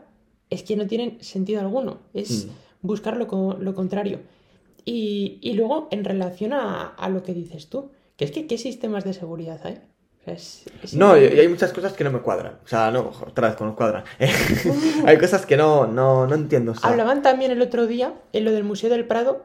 es 0.50 0.62
que 0.62 0.76
no 0.76 0.87
tiene 0.87 1.16
sentido 1.23 1.61
alguno. 1.61 2.00
Es 2.14 2.47
Mm. 2.47 2.50
buscar 2.83 3.16
lo, 3.16 3.56
lo 3.59 3.75
contrario. 3.75 4.21
Y, 4.87 5.38
y 5.43 5.52
luego, 5.55 5.88
en 5.90 6.05
relación 6.05 6.52
a, 6.55 6.87
a 6.87 7.09
lo 7.11 7.23
que 7.23 7.35
dices 7.35 7.69
tú, 7.69 7.90
que 8.16 8.25
es 8.25 8.31
que 8.31 8.47
qué 8.47 8.57
sistemas 8.57 9.05
de 9.05 9.12
seguridad 9.12 9.61
hay. 9.64 9.75
O 9.75 10.25
sea, 10.25 10.35
es- 10.35 10.64
es 10.83 10.95
No, 10.95 11.19
y, 11.19 11.25
hay 11.25 11.49
muchas 11.49 11.73
cosas 11.73 11.93
que 11.93 12.05
no 12.05 12.11
me 12.12 12.21
cuadran. 12.21 12.59
O 12.64 12.69
sea, 12.69 12.90
no, 12.93 13.12
otra 13.26 13.49
vez 13.49 13.57
con 13.57 13.66
nos 13.66 13.76
cuadran. 13.76 14.05
hay 15.07 15.19
cosas 15.19 15.45
que 15.45 15.57
no, 15.57 15.87
no, 15.87 16.26
no 16.26 16.35
entiendo. 16.35 16.73
o 16.73 16.75
sea, 16.75 16.88
Hablaban 16.90 17.21
también 17.23 17.50
el 17.50 17.61
otro 17.62 17.87
día 17.87 18.14
en 18.33 18.45
lo 18.45 18.52
del 18.52 18.64
Museo 18.64 18.88
del 18.88 19.05
Prado. 19.07 19.45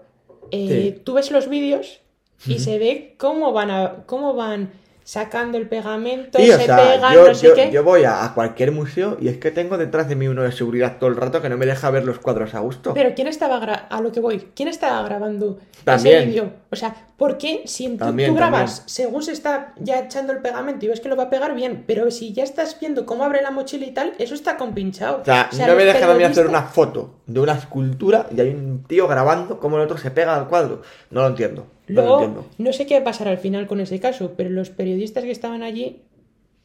eh, 0.51 0.93
Sí. 0.95 1.01
Tú 1.03 1.13
ves 1.13 1.31
los 1.31 1.50
vídeos 1.50 2.00
y 2.48 2.60
se 2.60 2.79
ve 2.79 3.15
cómo 3.17 3.51
van 3.51 3.69
a, 3.71 4.03
cómo 4.05 4.33
van 4.33 4.71
sacando 5.03 5.58
el 5.58 5.67
pegamento, 5.67 6.38
Sí, 6.39 6.48
se 6.48 6.65
sea, 6.65 6.77
pegan, 6.77 7.13
yo, 7.13 7.27
no 7.27 7.34
sé 7.34 7.48
yo- 7.48 7.53
qué. 7.55 7.72
yo 7.72 7.84
voy 7.84 8.03
a, 8.03 8.24
a 8.24 8.34
cualquier 8.34 8.72
museo 8.72 9.17
y 9.20 9.27
es 9.27 9.38
que 9.38 9.51
tengo 9.51 9.77
detrás 9.77 10.08
de 10.08 10.15
mí 10.15 10.27
uno 10.27 10.43
de 10.43 10.51
seguridad 10.51 10.98
todo 11.00 11.10
el 11.10 11.15
rato 11.17 11.41
que 11.41 11.50
no 11.50 11.58
me 11.58 11.65
deja 11.65 11.89
ver 11.89 12.05
los 12.05 12.20
cuadros 12.20 12.53
a 12.53 12.60
gusto. 12.60 12.93
Pero 12.93 13.13
¿quién 13.15 13.27
estaba 13.27 13.58
a 13.58 14.01
lo 14.01 14.12
que 14.12 14.20
voy? 14.20 14.50
¿Quién 14.55 14.67
estaba 14.70 15.01
grabando 15.03 15.58
ese 15.74 15.84
También. 15.84 16.29
vídeo? 16.29 16.51
O 16.70 16.75
sea, 16.75 16.96
¿por 17.17 17.38
qué 17.38 17.63
si 17.65 17.89
tú, 17.89 17.98
También, 17.98 18.29
tú 18.29 18.36
grabas 18.36 18.77
también. 18.77 18.89
según 18.89 19.24
se 19.24 19.31
está 19.34 19.74
ya 19.79 20.00
echando 20.00 20.31
el 20.34 20.39
pegamento 20.39 20.86
y 20.86 20.89
ves 20.89 21.01
que 21.01 21.10
lo 21.10 21.15
va 21.15 21.24
a 21.24 21.29
pegar 21.29 21.55
bien, 21.55 21.84
pero 21.88 22.10
si 22.12 22.31
ya 22.34 22.43
estás 22.43 22.77
viendo 22.79 23.05
cómo 23.05 23.24
abre 23.25 23.41
la 23.41 23.51
mochila 23.51 23.86
y 23.86 23.91
tal, 23.91 24.13
eso 24.20 24.34
está 24.36 24.55
compinchado. 24.58 25.22
O 25.22 25.25
sea, 25.25 25.50
O 25.51 25.55
sea, 25.55 25.67
no 25.67 25.75
me 25.75 25.84
dejan 25.84 26.03
a 26.10 26.13
mí 26.13 26.24
hacer 26.24 26.46
periodistas- 26.46 26.50
una 26.50 26.62
foto 26.63 27.15
de 27.25 27.39
una 27.39 27.53
escultura 27.53 28.27
y 28.36 28.39
hay 28.39 28.50
un 28.50 28.84
tío 28.88 29.08
grabando 29.08 29.60
cómo 29.60 29.77
el 29.77 29.84
otro 29.84 29.98
se 29.98 30.12
pega 30.12 30.36
al 30.36 30.48
cuadro. 30.48 30.81
No 31.10 31.22
lo 31.22 31.27
entiendo. 31.27 31.65
Luego, 31.93 32.45
no 32.57 32.74
sé 32.74 32.86
qué 32.86 32.95
va 32.95 33.01
a 33.01 33.03
pasar 33.03 33.27
al 33.27 33.38
final 33.38 33.67
con 33.67 33.79
ese 33.79 34.00
caso, 34.00 34.33
pero 34.36 34.50
los 34.50 34.69
periodistas 34.69 35.24
que 35.24 35.31
estaban 35.31 35.63
allí 35.63 36.01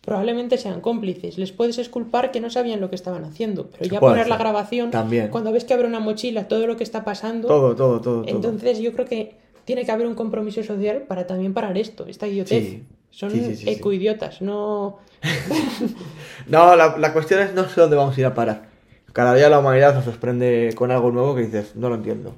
probablemente 0.07 0.57
sean 0.57 0.81
cómplices. 0.81 1.37
Les 1.37 1.51
puedes 1.53 1.79
esculpar 1.79 2.31
que 2.31 2.41
no 2.41 2.49
sabían 2.49 2.81
lo 2.81 2.89
que 2.91 2.95
estaban 2.95 3.25
haciendo, 3.25 3.69
pero 3.71 3.85
ya 3.91 3.99
Puede 3.99 4.13
poner 4.13 4.29
la 4.29 4.37
grabación, 4.37 4.91
También. 4.93 5.29
cuando 5.29 5.51
ves 5.51 5.65
que 5.65 5.75
abre 5.75 5.87
una 5.89 5.99
mochila, 5.99 6.47
todo 6.47 6.67
lo 6.69 6.77
que 6.77 6.85
está 6.85 7.05
pasando, 7.05 7.49
Todo, 7.49 7.75
todo, 7.75 8.01
todo, 8.01 8.23
todo. 8.23 8.35
entonces 8.35 8.79
yo 8.79 8.93
creo 8.93 9.05
que 9.07 9.35
tiene 9.65 9.85
que 9.85 9.91
haber 9.91 10.07
un 10.07 10.15
compromiso 10.15 10.63
social 10.63 11.03
para 11.09 11.27
también 11.27 11.53
parar 11.55 11.77
esto, 11.77 12.07
esta 12.07 12.29
idiotez. 12.29 12.65
Sí. 12.65 12.85
Son 13.11 13.31
sí, 13.33 13.57
sí. 13.57 13.69
ecoidiotas, 13.69 14.41
no... 14.43 14.99
No, 16.47 16.77
la, 16.77 16.97
la 16.99 17.13
cuestión 17.13 17.41
es 17.41 17.53
no 17.55 17.69
sé 17.69 17.81
dónde 17.81 17.97
vamos 17.97 18.17
a 18.17 18.21
ir 18.21 18.27
a 18.27 18.35
parar. 18.35 18.69
Cada 19.13 19.35
día 19.35 19.49
la 19.49 19.59
humanidad 19.59 19.95
nos 19.95 20.05
sorprende 20.05 20.73
con 20.77 20.91
algo 20.93 21.11
nuevo 21.11 21.35
que 21.35 21.43
dices, 21.43 21.75
no 21.75 21.89
lo 21.89 21.97
entiendo. 21.97 22.35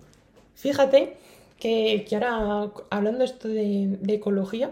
Fíjate 0.55 1.17
que, 1.59 2.05
que 2.09 2.15
ahora, 2.17 2.73
hablando 2.91 3.25
esto 3.25 3.49
de, 3.49 3.99
de 4.01 4.15
ecología, 4.15 4.71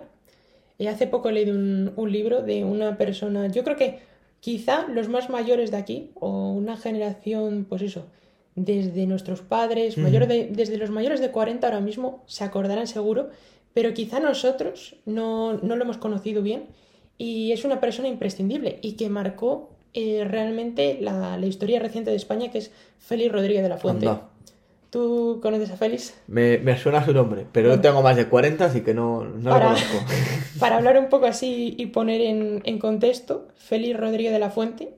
eh, 0.79 0.89
hace 0.89 1.07
poco 1.07 1.29
he 1.29 1.33
leído 1.33 1.55
un, 1.55 1.93
un 1.97 2.13
libro 2.13 2.43
de 2.43 2.65
una 2.65 2.97
persona, 2.97 3.49
yo 3.49 3.65
creo 3.65 3.77
que 3.77 3.99
quizá 4.41 4.87
los 4.89 5.09
más 5.09 5.29
mayores 5.31 5.71
de 5.71 5.77
aquí, 5.79 6.11
o 6.15 6.53
una 6.53 6.77
generación, 6.77 7.67
pues 7.69 7.83
eso, 7.83 8.07
desde 8.55 9.07
nuestros 9.07 9.43
padres, 9.43 9.97
mayor 10.03 10.27
de- 10.27 10.49
desde 10.51 10.77
los 10.79 10.91
mayores 10.91 11.21
de 11.21 11.31
40 11.31 11.67
ahora 11.67 11.81
mismo, 11.81 12.23
se 12.27 12.45
acordarán 12.45 12.87
seguro, 12.87 13.31
pero 13.75 13.93
quizá 13.93 14.21
nosotros 14.21 14.97
no, 15.05 15.55
no 15.55 15.77
lo 15.77 15.83
hemos 15.85 15.99
conocido 15.99 16.43
bien, 16.43 16.65
y 17.19 17.53
es 17.53 17.65
una 17.65 17.81
persona 17.81 18.09
imprescindible 18.09 18.79
y 18.83 18.93
que 18.93 19.09
marcó 19.09 19.71
eh, 19.95 20.25
realmente 20.25 20.99
la, 21.01 21.39
la 21.39 21.47
historia 21.47 21.81
reciente 21.81 22.11
de 22.11 22.17
España, 22.17 22.51
que 22.51 22.59
es 22.59 22.71
Félix 22.99 23.33
Rodríguez 23.33 23.63
de 23.63 23.69
la 23.71 23.79
Fuente. 23.79 24.07
Anda. 24.07 24.29
¿Tú 24.97 25.41
conoces 25.43 25.71
a 25.71 25.77
Félix? 25.77 26.15
Me, 26.27 26.57
me 26.57 26.79
suena 26.79 27.05
su 27.05 27.13
nombre, 27.13 27.45
pero 27.53 27.69
no 27.69 27.79
tengo 27.83 28.01
más 28.01 28.17
de 28.17 28.29
40, 28.29 28.65
así 28.65 28.81
que 28.81 28.95
no, 28.95 29.25
no 29.25 29.51
Para- 29.51 29.65
lo 29.65 29.75
conozco. 29.75 29.99
Para 30.59 30.77
hablar 30.79 30.99
un 30.99 31.11
poco 31.11 31.27
así 31.27 31.75
y 31.77 31.85
poner 31.89 32.23
en, 32.23 32.63
en 32.65 32.79
contexto, 32.79 33.47
Félix 33.57 34.01
Rodríguez 34.01 34.33
de 34.33 34.39
la 34.39 34.49
Fuente 34.49 34.95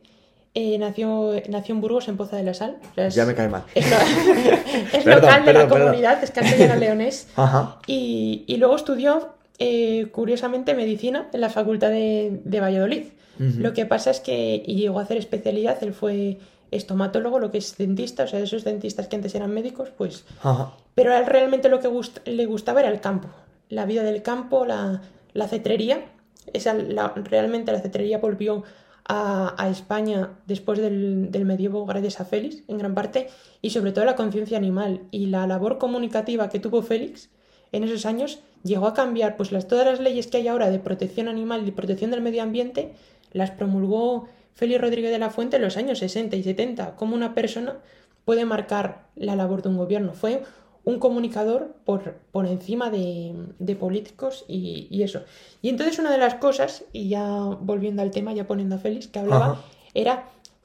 eh, 0.55 0.79
nació, 0.79 1.33
nació 1.49 1.75
en 1.75 1.81
Burgos, 1.81 2.07
en 2.07 2.17
Poza 2.17 2.37
de 2.37 2.45
la 2.45 2.55
Sal. 2.55 2.77
O 2.93 2.95
sea, 2.95 3.09
es, 3.09 3.17
Ya 3.17 3.27
me 3.27 3.35
cae 3.35 3.49
mal. 3.49 3.65
es, 3.75 3.91
lo- 3.91 3.97
es 4.99 5.03
Perdón, 5.03 5.23
local 5.23 5.41
de 5.41 5.45
perdón, 5.47 5.63
la 5.63 5.69
perdón. 5.69 5.81
comunidad, 5.89 6.23
es 6.23 6.31
castellano-leonés. 6.31 7.29
Ajá. 7.37 7.79
Y, 7.89 8.45
y 8.47 8.57
luego 8.59 8.77
estudió, 8.77 9.31
eh, 9.59 10.07
curiosamente, 10.13 10.75
medicina 10.75 11.27
en 11.33 11.41
la 11.41 11.51
Facultad 11.51 11.91
de, 11.91 12.41
de 12.45 12.61
Valladolid. 12.61 13.03
Lo 13.41 13.73
que 13.73 13.85
pasa 13.85 14.11
es 14.13 14.21
que 14.21 14.63
y 14.65 14.75
llegó 14.77 15.01
a 15.01 15.03
hacer 15.03 15.17
especialidad, 15.17 15.77
él 15.83 15.93
fue 15.93 16.39
estomatólogo, 16.71 17.39
lo 17.39 17.51
que 17.51 17.59
es 17.59 17.77
dentista, 17.77 18.25
o 18.25 18.27
sea, 18.27 18.41
esos 18.41 18.65
dentistas 18.65 19.09
que 19.09 19.17
antes 19.17 19.35
eran 19.35 19.51
médicos, 19.53 19.91
pues 19.97 20.25
Ajá. 20.43 20.73
pero 20.95 21.13
a 21.13 21.19
él 21.19 21.27
realmente 21.27 21.69
lo 21.69 21.81
que 21.81 21.89
gust- 21.89 22.25
le 22.27 22.47
gustaba 22.47 22.81
era 22.81 22.89
el 22.91 23.01
campo, 23.01 23.29
la 23.69 23.87
vida 23.87 24.03
del 24.03 24.23
campo, 24.23 24.65
la, 24.67 25.03
la 25.33 25.49
cetrería. 25.49 26.05
Esa, 26.53 26.75
la- 26.75 27.13
realmente 27.15 27.73
la 27.73 27.81
cetrería 27.81 28.19
volvió 28.19 28.63
a, 29.07 29.55
a 29.63 29.69
España 29.71 30.31
después 30.47 30.79
del, 30.79 31.31
del 31.31 31.45
medievo 31.45 31.85
gracias 31.87 32.21
a 32.21 32.25
Félix, 32.25 32.63
en 32.69 32.79
gran 32.79 32.95
parte, 32.95 33.29
y 33.63 33.71
sobre 33.71 33.93
todo 33.93 34.05
la 34.05 34.17
conciencia 34.17 34.57
animal 34.59 35.03
y 35.11 35.27
la 35.27 35.47
labor 35.47 35.79
comunicativa 35.79 36.49
que 36.51 36.59
tuvo 36.61 36.83
Félix 36.83 37.31
en 37.73 37.85
esos 37.85 38.07
años 38.07 38.41
llegó 38.65 38.87
a 38.87 38.95
cambiar 38.95 39.37
pues 39.37 39.53
las, 39.53 39.69
todas 39.69 39.85
las 39.87 40.01
leyes 40.01 40.27
que 40.27 40.39
hay 40.39 40.49
ahora 40.49 40.71
de 40.71 40.79
protección 40.79 41.29
animal 41.29 41.67
y 41.67 41.71
protección 41.71 42.11
del 42.11 42.23
medio 42.23 42.43
ambiente, 42.43 42.93
las 43.33 43.51
promulgó 43.51 44.27
Félix 44.59 44.81
Rodríguez 44.81 45.13
de 45.13 45.19
la 45.21 45.31
Fuente 45.31 45.57
en 45.57 45.63
los 45.63 45.77
años 45.77 46.01
60 46.01 46.35
y 46.37 46.43
70, 46.43 46.97
como 46.97 47.15
una 47.15 47.33
persona 47.33 47.77
puede 48.25 48.45
marcar 48.45 49.07
la 49.15 49.37
labor 49.37 49.63
de 49.63 49.69
un 49.69 49.77
gobierno. 49.77 50.15
Fue 50.15 50.43
un 50.85 50.99
comunicador 50.99 51.77
por, 51.85 52.17
por 52.33 52.47
encima 52.47 52.91
de, 52.91 53.35
de 53.61 53.77
políticos 53.77 54.45
y, 54.49 54.89
y 54.91 55.03
eso. 55.05 55.23
Y 55.63 55.69
entonces 55.69 55.99
una 56.01 56.11
de 56.11 56.19
las 56.19 56.35
cosas, 56.35 56.85
y 56.93 57.09
ya 57.09 57.25
volviendo 57.61 58.03
al 58.03 58.11
tema, 58.11 58.33
ya 58.33 58.47
poniendo 58.49 58.75
a 58.75 58.79
Félix, 58.79 59.07
que 59.07 59.21
hablaba, 59.21 59.47
Ajá. 59.53 59.61
era 59.95 60.25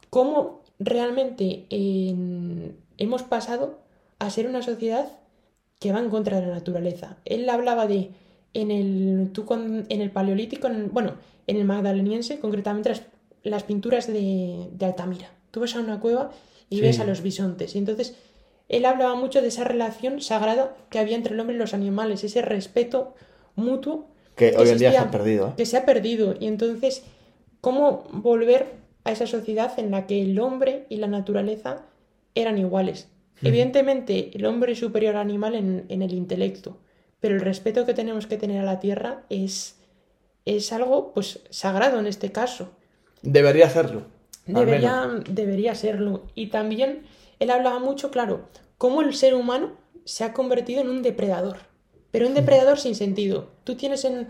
cómo 0.10 0.62
realmente 0.79 1.65
en- 1.69 2.75
hemos 2.97 3.21
pasado 3.23 3.77
a 4.19 4.29
ser 4.32 4.47
una 4.47 4.62
sociedad 4.63 5.08
que 5.79 5.91
va 5.91 5.99
en 5.99 6.10
contra 6.10 6.39
de 6.41 6.47
la 6.47 6.53
naturaleza. 6.56 7.17
Él 7.25 7.47
hablaba 7.49 7.86
de 7.86 8.10
en 8.56 8.71
el, 8.71 9.29
tú 9.34 9.45
con- 9.45 9.86
en 9.89 10.01
el 10.01 10.10
paleolítico, 10.12 10.67
en 10.67 10.75
el- 10.75 10.89
bueno, 10.89 11.13
en 11.47 11.58
el 11.58 11.65
magdaleniense, 11.65 12.39
concretamente 12.39 12.89
las, 12.89 13.01
las 13.43 13.63
pinturas 13.63 14.08
de, 14.08 14.67
de 14.71 14.86
Altamira. 14.86 15.32
Tú 15.51 15.60
vas 15.60 15.75
a 15.75 15.79
una 15.79 15.99
cueva 15.99 16.32
y 16.69 16.77
Sí. 16.77 16.82
ves 16.82 16.99
a 16.99 17.06
los 17.06 17.21
bisontes. 17.21 17.75
Y 17.75 17.77
entonces 17.77 18.15
él 18.69 18.86
hablaba 18.86 19.15
mucho 19.15 19.41
de 19.41 19.49
esa 19.49 19.63
relación 19.63 20.21
sagrada 20.21 20.75
que 20.89 20.99
había 20.99 21.15
entre 21.15 21.34
el 21.34 21.39
hombre 21.39 21.56
y 21.56 21.60
los 21.60 21.73
animales, 21.73 22.23
ese 22.23 22.41
respeto 22.41 23.13
mutuo 23.56 24.08
Que 24.36 24.56
hoy 24.58 24.69
en 24.69 24.77
día 24.79 24.91
se 24.91 24.97
ha 24.97 25.12
perdido, 25.12 25.49
¿eh? 25.49 25.53
que 25.58 25.65
se 25.65 25.77
ha 25.77 25.86
perdido. 25.86 26.36
Y 26.39 26.47
entonces, 26.47 27.03
¿cómo 27.62 28.06
volver 28.12 28.67
a 29.03 29.12
esa 29.12 29.27
sociedad 29.27 29.77
en 29.77 29.91
la 29.91 30.08
que 30.08 30.21
el 30.21 30.39
hombre 30.39 30.86
y 30.89 30.95
la 30.97 31.08
naturaleza 31.08 31.84
eran 32.36 32.58
iguales? 32.58 33.10
Ujú. 33.38 33.47
Evidentemente, 33.49 34.32
el 34.34 34.45
hombre 34.45 34.71
es 34.71 34.79
superior 34.79 35.15
al 35.15 35.21
animal 35.21 35.53
en, 35.56 35.86
en 35.89 36.01
el 36.01 36.13
intelecto, 36.13 36.77
pero 37.19 37.36
el 37.36 37.41
respeto 37.41 37.86
que 37.86 37.93
tenemos 37.93 38.25
que 38.25 38.38
tener 38.38 38.62
a 38.62 38.65
la 38.65 38.79
tierra 38.79 39.23
es, 39.29 39.75
es 40.45 40.71
algo 40.73 41.13
pues 41.13 41.41
sagrado 41.49 41.99
en 41.99 42.08
este 42.08 42.32
caso. 42.32 42.71
Debería 43.23 43.69
serlo. 43.69 44.03
Debería, 44.45 45.09
debería 45.29 45.73
serlo. 45.73 46.25
Y 46.36 46.47
también 46.47 47.03
él 47.39 47.49
hablaba 47.49 47.79
mucho, 47.79 48.12
claro, 48.12 48.47
cómo 48.77 49.01
el 49.01 49.15
ser 49.15 49.33
humano 49.33 49.71
se 50.05 50.23
ha 50.23 50.33
convertido 50.33 50.81
en 50.81 50.89
un 50.89 51.01
depredador, 51.01 51.57
pero 52.12 52.27
un 52.27 52.33
depredador 52.33 52.77
sin 52.77 52.95
sentido. 52.95 53.49
Tú 53.63 53.75
tienes 53.75 54.03
en, 54.05 54.27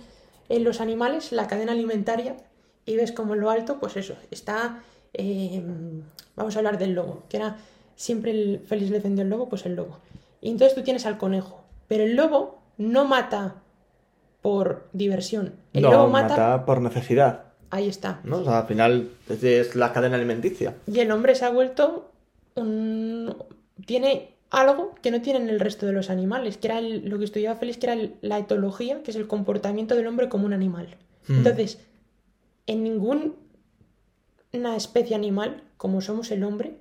en 0.49 0.63
los 0.63 0.79
animales 0.79 1.31
la 1.31 1.47
cadena 1.47 1.71
alimentaria 1.71 2.37
y 2.85 2.95
ves 2.95 3.11
como 3.11 3.33
en 3.33 3.41
lo 3.41 3.49
alto, 3.49 3.79
pues 3.79 3.97
eso, 3.97 4.15
está, 4.29 4.83
eh, 5.13 5.63
vamos 6.35 6.55
a 6.55 6.59
hablar 6.59 6.77
del 6.77 6.93
lobo, 6.93 7.23
que 7.29 7.37
era 7.37 7.57
siempre 7.95 8.31
el 8.31 8.59
Félix 8.65 8.91
defendió 8.91 9.23
el 9.23 9.29
lobo, 9.29 9.49
pues 9.49 9.65
el 9.65 9.75
lobo. 9.75 9.99
Y 10.41 10.51
entonces 10.51 10.75
tú 10.75 10.83
tienes 10.83 11.05
al 11.05 11.17
conejo, 11.17 11.63
pero 11.87 12.03
el 12.03 12.15
lobo 12.15 12.61
no 12.77 13.05
mata 13.05 13.55
por 14.41 14.89
diversión, 14.93 15.55
el 15.73 15.83
no, 15.83 15.91
lobo 15.91 16.07
mata... 16.09 16.29
mata, 16.29 16.65
por 16.65 16.81
necesidad. 16.81 17.52
Ahí 17.73 17.89
está. 17.89 18.19
¿no? 18.23 18.37
O 18.37 18.43
sea, 18.43 18.59
al 18.59 18.67
final 18.67 19.09
es- 19.29 19.75
la 19.75 19.91
cadena 19.93 20.15
alimenticia. 20.15 20.75
Y 20.87 20.99
el 20.99 21.11
hombre 21.11 21.33
se 21.35 21.45
ha 21.45 21.49
vuelto 21.49 22.11
un... 22.55 23.35
tiene 23.85 24.29
algo 24.51 24.93
que 25.01 25.09
no 25.09 25.21
tienen 25.21 25.49
el 25.49 25.59
resto 25.59 25.85
de 25.87 25.91
los 25.93 26.09
animales, 26.11 26.57
que 26.57 26.67
era 26.67 26.77
el- 26.79 27.09
lo 27.09 27.17
que 27.17 27.25
estudiaba 27.25 27.55
Félix, 27.57 27.77
que 27.79 27.87
era 27.87 27.93
el- 27.93 28.15
la 28.21 28.37
etología, 28.37 29.01
que 29.03 29.09
es 29.11 29.17
el 29.17 29.27
comportamiento 29.27 29.95
del 29.95 30.05
hombre 30.07 30.29
como 30.29 30.45
un 30.45 30.53
animal. 30.53 30.95
Hmm. 31.27 31.37
Entonces, 31.39 31.79
en 32.67 32.83
ninguna 32.83 33.31
especie 34.75 35.15
animal, 35.15 35.63
como 35.77 36.01
somos 36.01 36.29
el 36.31 36.43
hombre, 36.43 36.77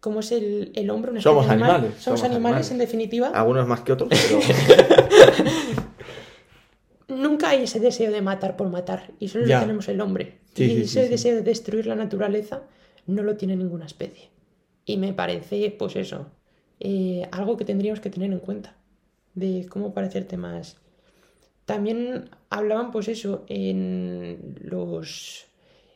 como 0.00 0.20
es 0.20 0.30
el, 0.32 0.70
el 0.74 0.90
hombre, 0.90 1.10
una 1.12 1.20
especie 1.20 1.34
Somos 1.34 1.48
animal, 1.50 1.70
animales, 1.70 2.02
somos, 2.02 2.20
somos 2.20 2.22
animales, 2.24 2.56
animales. 2.56 2.70
en 2.72 2.78
definitiva, 2.78 3.28
Algunos 3.28 3.66
más 3.66 3.80
que 3.80 3.92
otros, 3.92 4.10
pero... 4.10 4.38
nunca 7.08 7.50
hay 7.50 7.64
ese 7.64 7.80
deseo 7.80 8.12
de 8.12 8.22
matar 8.22 8.56
por 8.56 8.68
matar, 8.68 9.12
y 9.18 9.28
solo 9.28 9.46
Ya. 9.46 9.56
lo 9.56 9.60
tenemos 9.60 9.88
el 9.88 10.00
hombre. 10.00 10.38
Sí, 10.54 10.64
y 10.64 10.86
sí, 10.86 11.00
ese 11.00 11.04
sí. 11.04 11.10
deseo 11.10 11.34
de 11.36 11.42
destruir 11.42 11.86
la 11.86 11.94
naturaleza 11.96 12.62
no 13.06 13.22
lo 13.22 13.36
tiene 13.36 13.56
ninguna 13.56 13.86
especie. 13.86 14.30
Y 14.84 14.96
me 14.98 15.12
parece, 15.12 15.70
pues 15.78 15.96
eso, 15.96 16.26
eh, 16.80 17.28
algo 17.32 17.56
que 17.56 17.64
tendríamos 17.64 18.00
que 18.00 18.10
tener 18.10 18.32
en 18.32 18.40
cuenta, 18.40 18.76
de 19.34 19.66
cómo 19.68 19.94
parecerte 19.94 20.36
más. 20.36 20.78
También 21.64 22.30
hablaban, 22.50 22.92
pues 22.92 23.08
eso, 23.08 23.44
en 23.48 24.56
los, 24.62 25.46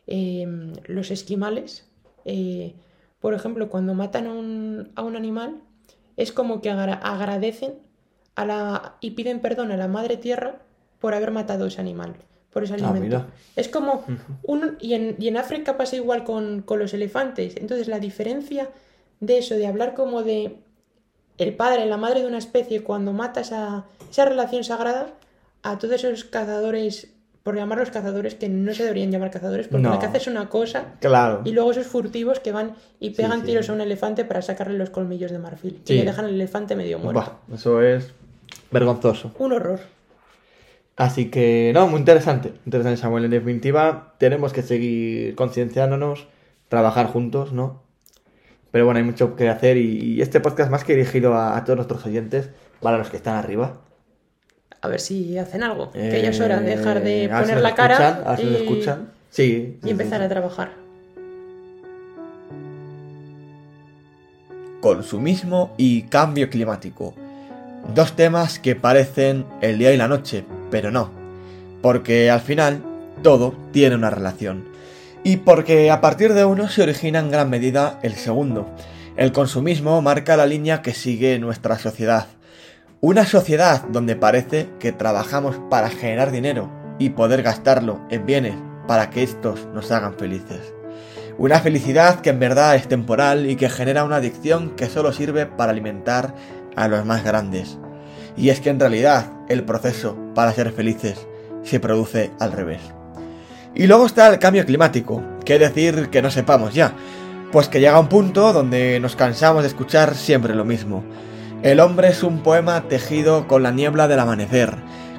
em, 0.07 0.73
los 0.85 1.11
esquimales. 1.11 1.87
eh, 2.25 2.75
por 3.19 3.33
ejemplo, 3.33 3.69
cuando 3.69 3.93
matan 3.95 4.27
a 4.27 4.33
un, 4.33 4.91
a 4.95 5.03
un 5.03 5.15
animal, 5.15 5.61
es 6.17 6.31
como 6.31 6.61
que 6.61 6.69
agra- 6.69 6.93
agradecen 6.95 7.75
a 8.35 8.45
la, 8.45 8.97
y 9.01 9.11
piden 9.11 9.39
perdón 9.41 9.71
a 9.71 9.77
la 9.77 9.87
madre 9.87 10.17
tierra 10.17 10.61
por 11.01 11.13
haber 11.13 11.31
matado 11.31 11.65
ese 11.65 11.81
animal. 11.81 12.13
por 12.53 12.63
ese 12.65 12.73
Ah, 12.81 12.89
alimento. 12.89 13.25
Es 13.55 13.69
como 13.69 14.03
un... 14.43 14.75
Y 14.81 14.93
en, 14.93 15.15
y 15.19 15.29
en 15.29 15.37
África 15.37 15.77
pasa 15.77 15.95
igual 15.95 16.25
con, 16.25 16.61
con 16.63 16.79
los 16.79 16.93
elefantes. 16.93 17.55
Entonces 17.55 17.87
la 17.87 17.97
diferencia 17.99 18.67
de 19.21 19.37
eso, 19.37 19.55
de 19.55 19.67
hablar 19.67 19.93
como 19.93 20.21
de 20.23 20.57
el 21.37 21.55
padre, 21.55 21.85
la 21.85 21.95
madre 21.95 22.19
de 22.21 22.27
una 22.27 22.37
especie, 22.39 22.83
cuando 22.83 23.13
mata 23.13 23.39
esa, 23.39 23.85
esa 24.11 24.25
relación 24.25 24.63
sagrada, 24.65 25.13
a 25.63 25.77
todos 25.79 26.03
esos 26.03 26.25
cazadores, 26.25 27.07
por 27.41 27.55
llamarlos 27.55 27.89
cazadores, 27.89 28.35
que 28.35 28.49
no 28.49 28.73
se 28.73 28.83
deberían 28.83 29.11
llamar 29.11 29.31
cazadores, 29.31 29.69
porque 29.69 29.83
No. 29.83 29.91
la 29.91 29.99
caza 29.99 30.17
es 30.17 30.27
una 30.27 30.49
cosa, 30.49 30.95
Claro. 30.99 31.41
y 31.45 31.51
luego 31.53 31.71
esos 31.71 31.87
furtivos 31.87 32.41
que 32.41 32.51
van 32.51 32.75
y 32.99 33.11
pegan 33.11 33.39
sí. 33.39 33.45
tiros 33.45 33.69
a 33.69 33.73
un 33.73 33.79
elefante 33.81 34.25
para 34.25 34.41
sacarle 34.41 34.77
los 34.77 34.89
colmillos 34.89 35.31
de 35.31 35.39
marfil. 35.39 35.79
Sí. 35.85 35.93
Y 35.93 35.97
le 35.99 36.03
dejan 36.05 36.25
al 36.25 36.33
elefante 36.33 36.75
medio 36.75 36.99
muerto. 36.99 37.39
Eso 37.53 37.81
es 37.81 38.11
vergonzoso. 38.71 39.31
Un 39.39 39.53
horror. 39.53 39.79
Así 40.97 41.29
que, 41.31 41.71
no, 41.73 41.87
muy 41.87 41.99
interesante. 41.99 42.53
Interesante, 42.65 42.97
Samuel. 43.01 43.25
En 43.25 43.31
definitiva, 43.31 44.13
tenemos 44.19 44.53
que 44.53 44.61
seguir 44.61 45.35
concienciándonos, 45.35 46.27
trabajar 46.69 47.07
juntos, 47.07 47.53
¿no? 47.53 47.81
Pero 48.71 48.85
bueno, 48.85 48.99
hay 48.99 49.03
mucho 49.03 49.35
que 49.35 49.49
hacer 49.49 49.77
y, 49.77 50.15
y 50.15 50.21
este 50.21 50.39
podcast 50.39 50.69
más 50.71 50.83
que 50.83 50.95
dirigido 50.95 51.33
a, 51.33 51.57
a 51.57 51.63
todos 51.63 51.77
nuestros 51.77 52.05
oyentes, 52.05 52.49
para 52.81 52.97
los 52.97 53.09
que 53.09 53.17
están 53.17 53.35
arriba. 53.35 53.81
A 54.81 54.87
ver 54.87 54.99
si 54.99 55.37
hacen 55.37 55.63
algo. 55.63 55.91
que 55.91 56.21
ya 56.21 56.29
es 56.29 56.39
hora 56.39 56.59
de 56.59 56.73
Eh, 56.73 56.77
dejar 56.77 57.03
de 57.03 57.25
a 57.31 57.37
ver 57.37 57.45
si 57.45 57.51
poner 57.51 57.61
la 57.63 57.75
cara 57.75 57.93
escuchan, 57.95 58.23
a 58.25 58.29
ver 58.31 58.39
si 58.39 58.45
y, 58.47 58.55
escuchan. 58.55 59.11
Sí. 59.29 59.79
y 59.83 59.89
empezar 59.89 60.21
a 60.21 60.29
trabajar. 60.29 60.71
consumismo 64.81 65.73
y 65.77 66.03
cambio 66.03 66.49
climático. 66.49 67.13
Dos 67.93 68.15
temas 68.15 68.59
que 68.59 68.75
parecen 68.75 69.45
el 69.61 69.77
día 69.77 69.93
y 69.93 69.97
la 69.97 70.07
noche, 70.07 70.43
pero 70.71 70.89
no. 70.89 71.11
Porque 71.81 72.31
al 72.31 72.41
final 72.41 72.81
todo 73.21 73.53
tiene 73.71 73.95
una 73.95 74.09
relación. 74.09 74.65
Y 75.23 75.37
porque 75.37 75.91
a 75.91 76.01
partir 76.01 76.33
de 76.33 76.45
uno 76.45 76.67
se 76.69 76.81
origina 76.81 77.19
en 77.19 77.29
gran 77.29 77.49
medida 77.49 77.99
el 78.01 78.15
segundo. 78.15 78.67
El 79.17 79.31
consumismo 79.31 80.01
marca 80.01 80.37
la 80.37 80.47
línea 80.47 80.81
que 80.81 80.93
sigue 80.93 81.37
nuestra 81.37 81.77
sociedad. 81.77 82.25
Una 83.01 83.25
sociedad 83.25 83.83
donde 83.89 84.15
parece 84.15 84.69
que 84.79 84.91
trabajamos 84.91 85.57
para 85.69 85.89
generar 85.89 86.31
dinero 86.31 86.71
y 86.97 87.09
poder 87.11 87.43
gastarlo 87.43 87.99
en 88.09 88.25
bienes 88.25 88.55
para 88.87 89.09
que 89.09 89.23
estos 89.23 89.67
nos 89.73 89.91
hagan 89.91 90.15
felices. 90.15 90.73
Una 91.37 91.59
felicidad 91.59 92.21
que 92.21 92.29
en 92.29 92.39
verdad 92.39 92.75
es 92.75 92.87
temporal 92.87 93.49
y 93.49 93.55
que 93.55 93.69
genera 93.69 94.03
una 94.03 94.17
adicción 94.17 94.71
que 94.75 94.87
solo 94.87 95.11
sirve 95.11 95.45
para 95.45 95.71
alimentar 95.71 96.35
a 96.75 96.87
los 96.87 97.05
más 97.05 97.23
grandes. 97.23 97.79
Y 98.37 98.49
es 98.49 98.61
que 98.61 98.69
en 98.69 98.79
realidad 98.79 99.27
el 99.49 99.63
proceso 99.63 100.17
para 100.33 100.53
ser 100.53 100.71
felices 100.71 101.27
se 101.63 101.79
produce 101.79 102.31
al 102.39 102.51
revés. 102.51 102.81
Y 103.75 103.87
luego 103.87 104.05
está 104.05 104.27
el 104.27 104.39
cambio 104.39 104.65
climático, 104.65 105.23
que 105.45 105.59
decir 105.59 106.09
que 106.09 106.21
no 106.21 106.29
sepamos 106.29 106.73
ya, 106.73 106.93
pues 107.51 107.67
que 107.67 107.79
llega 107.79 107.99
un 107.99 108.07
punto 108.07 108.53
donde 108.53 108.99
nos 108.99 109.15
cansamos 109.15 109.63
de 109.63 109.69
escuchar 109.69 110.15
siempre 110.15 110.55
lo 110.55 110.65
mismo. 110.65 111.03
El 111.63 111.79
hombre 111.79 112.09
es 112.09 112.23
un 112.23 112.39
poema 112.39 112.87
tejido 112.87 113.47
con 113.47 113.63
la 113.63 113.71
niebla 113.71 114.07
del 114.07 114.19
amanecer, 114.19 114.75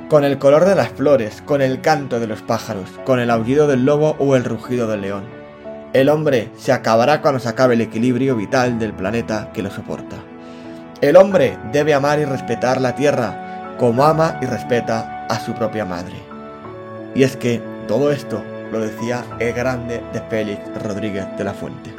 con 0.09 0.25
el 0.25 0.38
color 0.38 0.64
de 0.64 0.75
las 0.75 0.90
flores, 0.90 1.42
con 1.42 1.62
el 1.62 1.81
canto 1.81 2.20
de 2.20 2.27
los 2.27 2.42
pájaros, 2.42 2.90
con 3.05 3.20
el 3.20 3.31
aullido 3.31 3.66
del 3.66 3.85
lobo 3.85 4.16
o 4.18 4.37
el 4.37 4.44
rugido 4.44 4.88
del 4.88 5.03
león. 5.03 5.25
El 5.92 6.09
hombre 6.09 6.51
se 6.57 6.72
acabará 6.72 7.22
cuando 7.22 7.38
se 7.38 7.48
acabe 7.48 7.75
el 7.75 7.81
equilibrio 7.83 8.35
vital 8.35 8.79
del 8.79 8.92
planeta 8.92 9.51
que 9.53 9.62
lo 9.62 9.70
soporta. 9.70 10.32
El 11.03 11.17
hombre 11.17 11.59
debe 11.73 11.95
amar 11.95 12.21
y 12.21 12.25
respetar 12.25 12.81
la 12.81 12.95
tierra 12.95 13.75
como 13.77 14.05
ama 14.05 14.38
y 14.41 14.47
respeta 14.47 15.27
a 15.29 15.41
su 15.41 15.53
propia 15.53 15.85
madre. 15.85 16.15
Y 17.12 17.25
es 17.25 17.37
que 17.37 17.61
todo 17.88 18.12
esto 18.12 18.41
lo 18.71 18.79
decía 18.79 19.25
el 19.41 19.53
grande 19.53 20.01
de 20.12 20.21
Félix 20.21 20.61
Rodríguez 20.81 21.27
de 21.37 21.43
la 21.43 21.55
Fuente. 21.55 21.93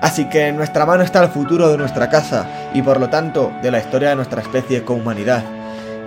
Así 0.00 0.30
que 0.30 0.48
en 0.48 0.56
nuestra 0.56 0.86
mano 0.86 1.02
está 1.02 1.22
el 1.22 1.28
futuro 1.28 1.68
de 1.68 1.76
nuestra 1.76 2.08
casa 2.08 2.48
y 2.72 2.80
por 2.80 2.98
lo 2.98 3.10
tanto 3.10 3.52
de 3.60 3.70
la 3.70 3.80
historia 3.80 4.08
de 4.08 4.16
nuestra 4.16 4.40
especie 4.40 4.82
con 4.82 5.00
humanidad. 5.02 5.44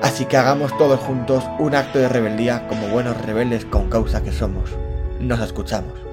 Así 0.02 0.26
que 0.26 0.38
hagamos 0.38 0.76
todos 0.80 1.00
juntos 1.00 1.44
un 1.60 1.76
acto 1.76 2.00
de 2.00 2.10
rebeldía 2.10 2.68
como 2.68 2.88
buenos 2.88 3.22
rebeldes 3.22 3.66
con 3.66 3.88
causa 3.88 4.24
que 4.24 4.32
somos. 4.32 4.72
Nos 5.20 5.42
escuchamos. 5.42 6.09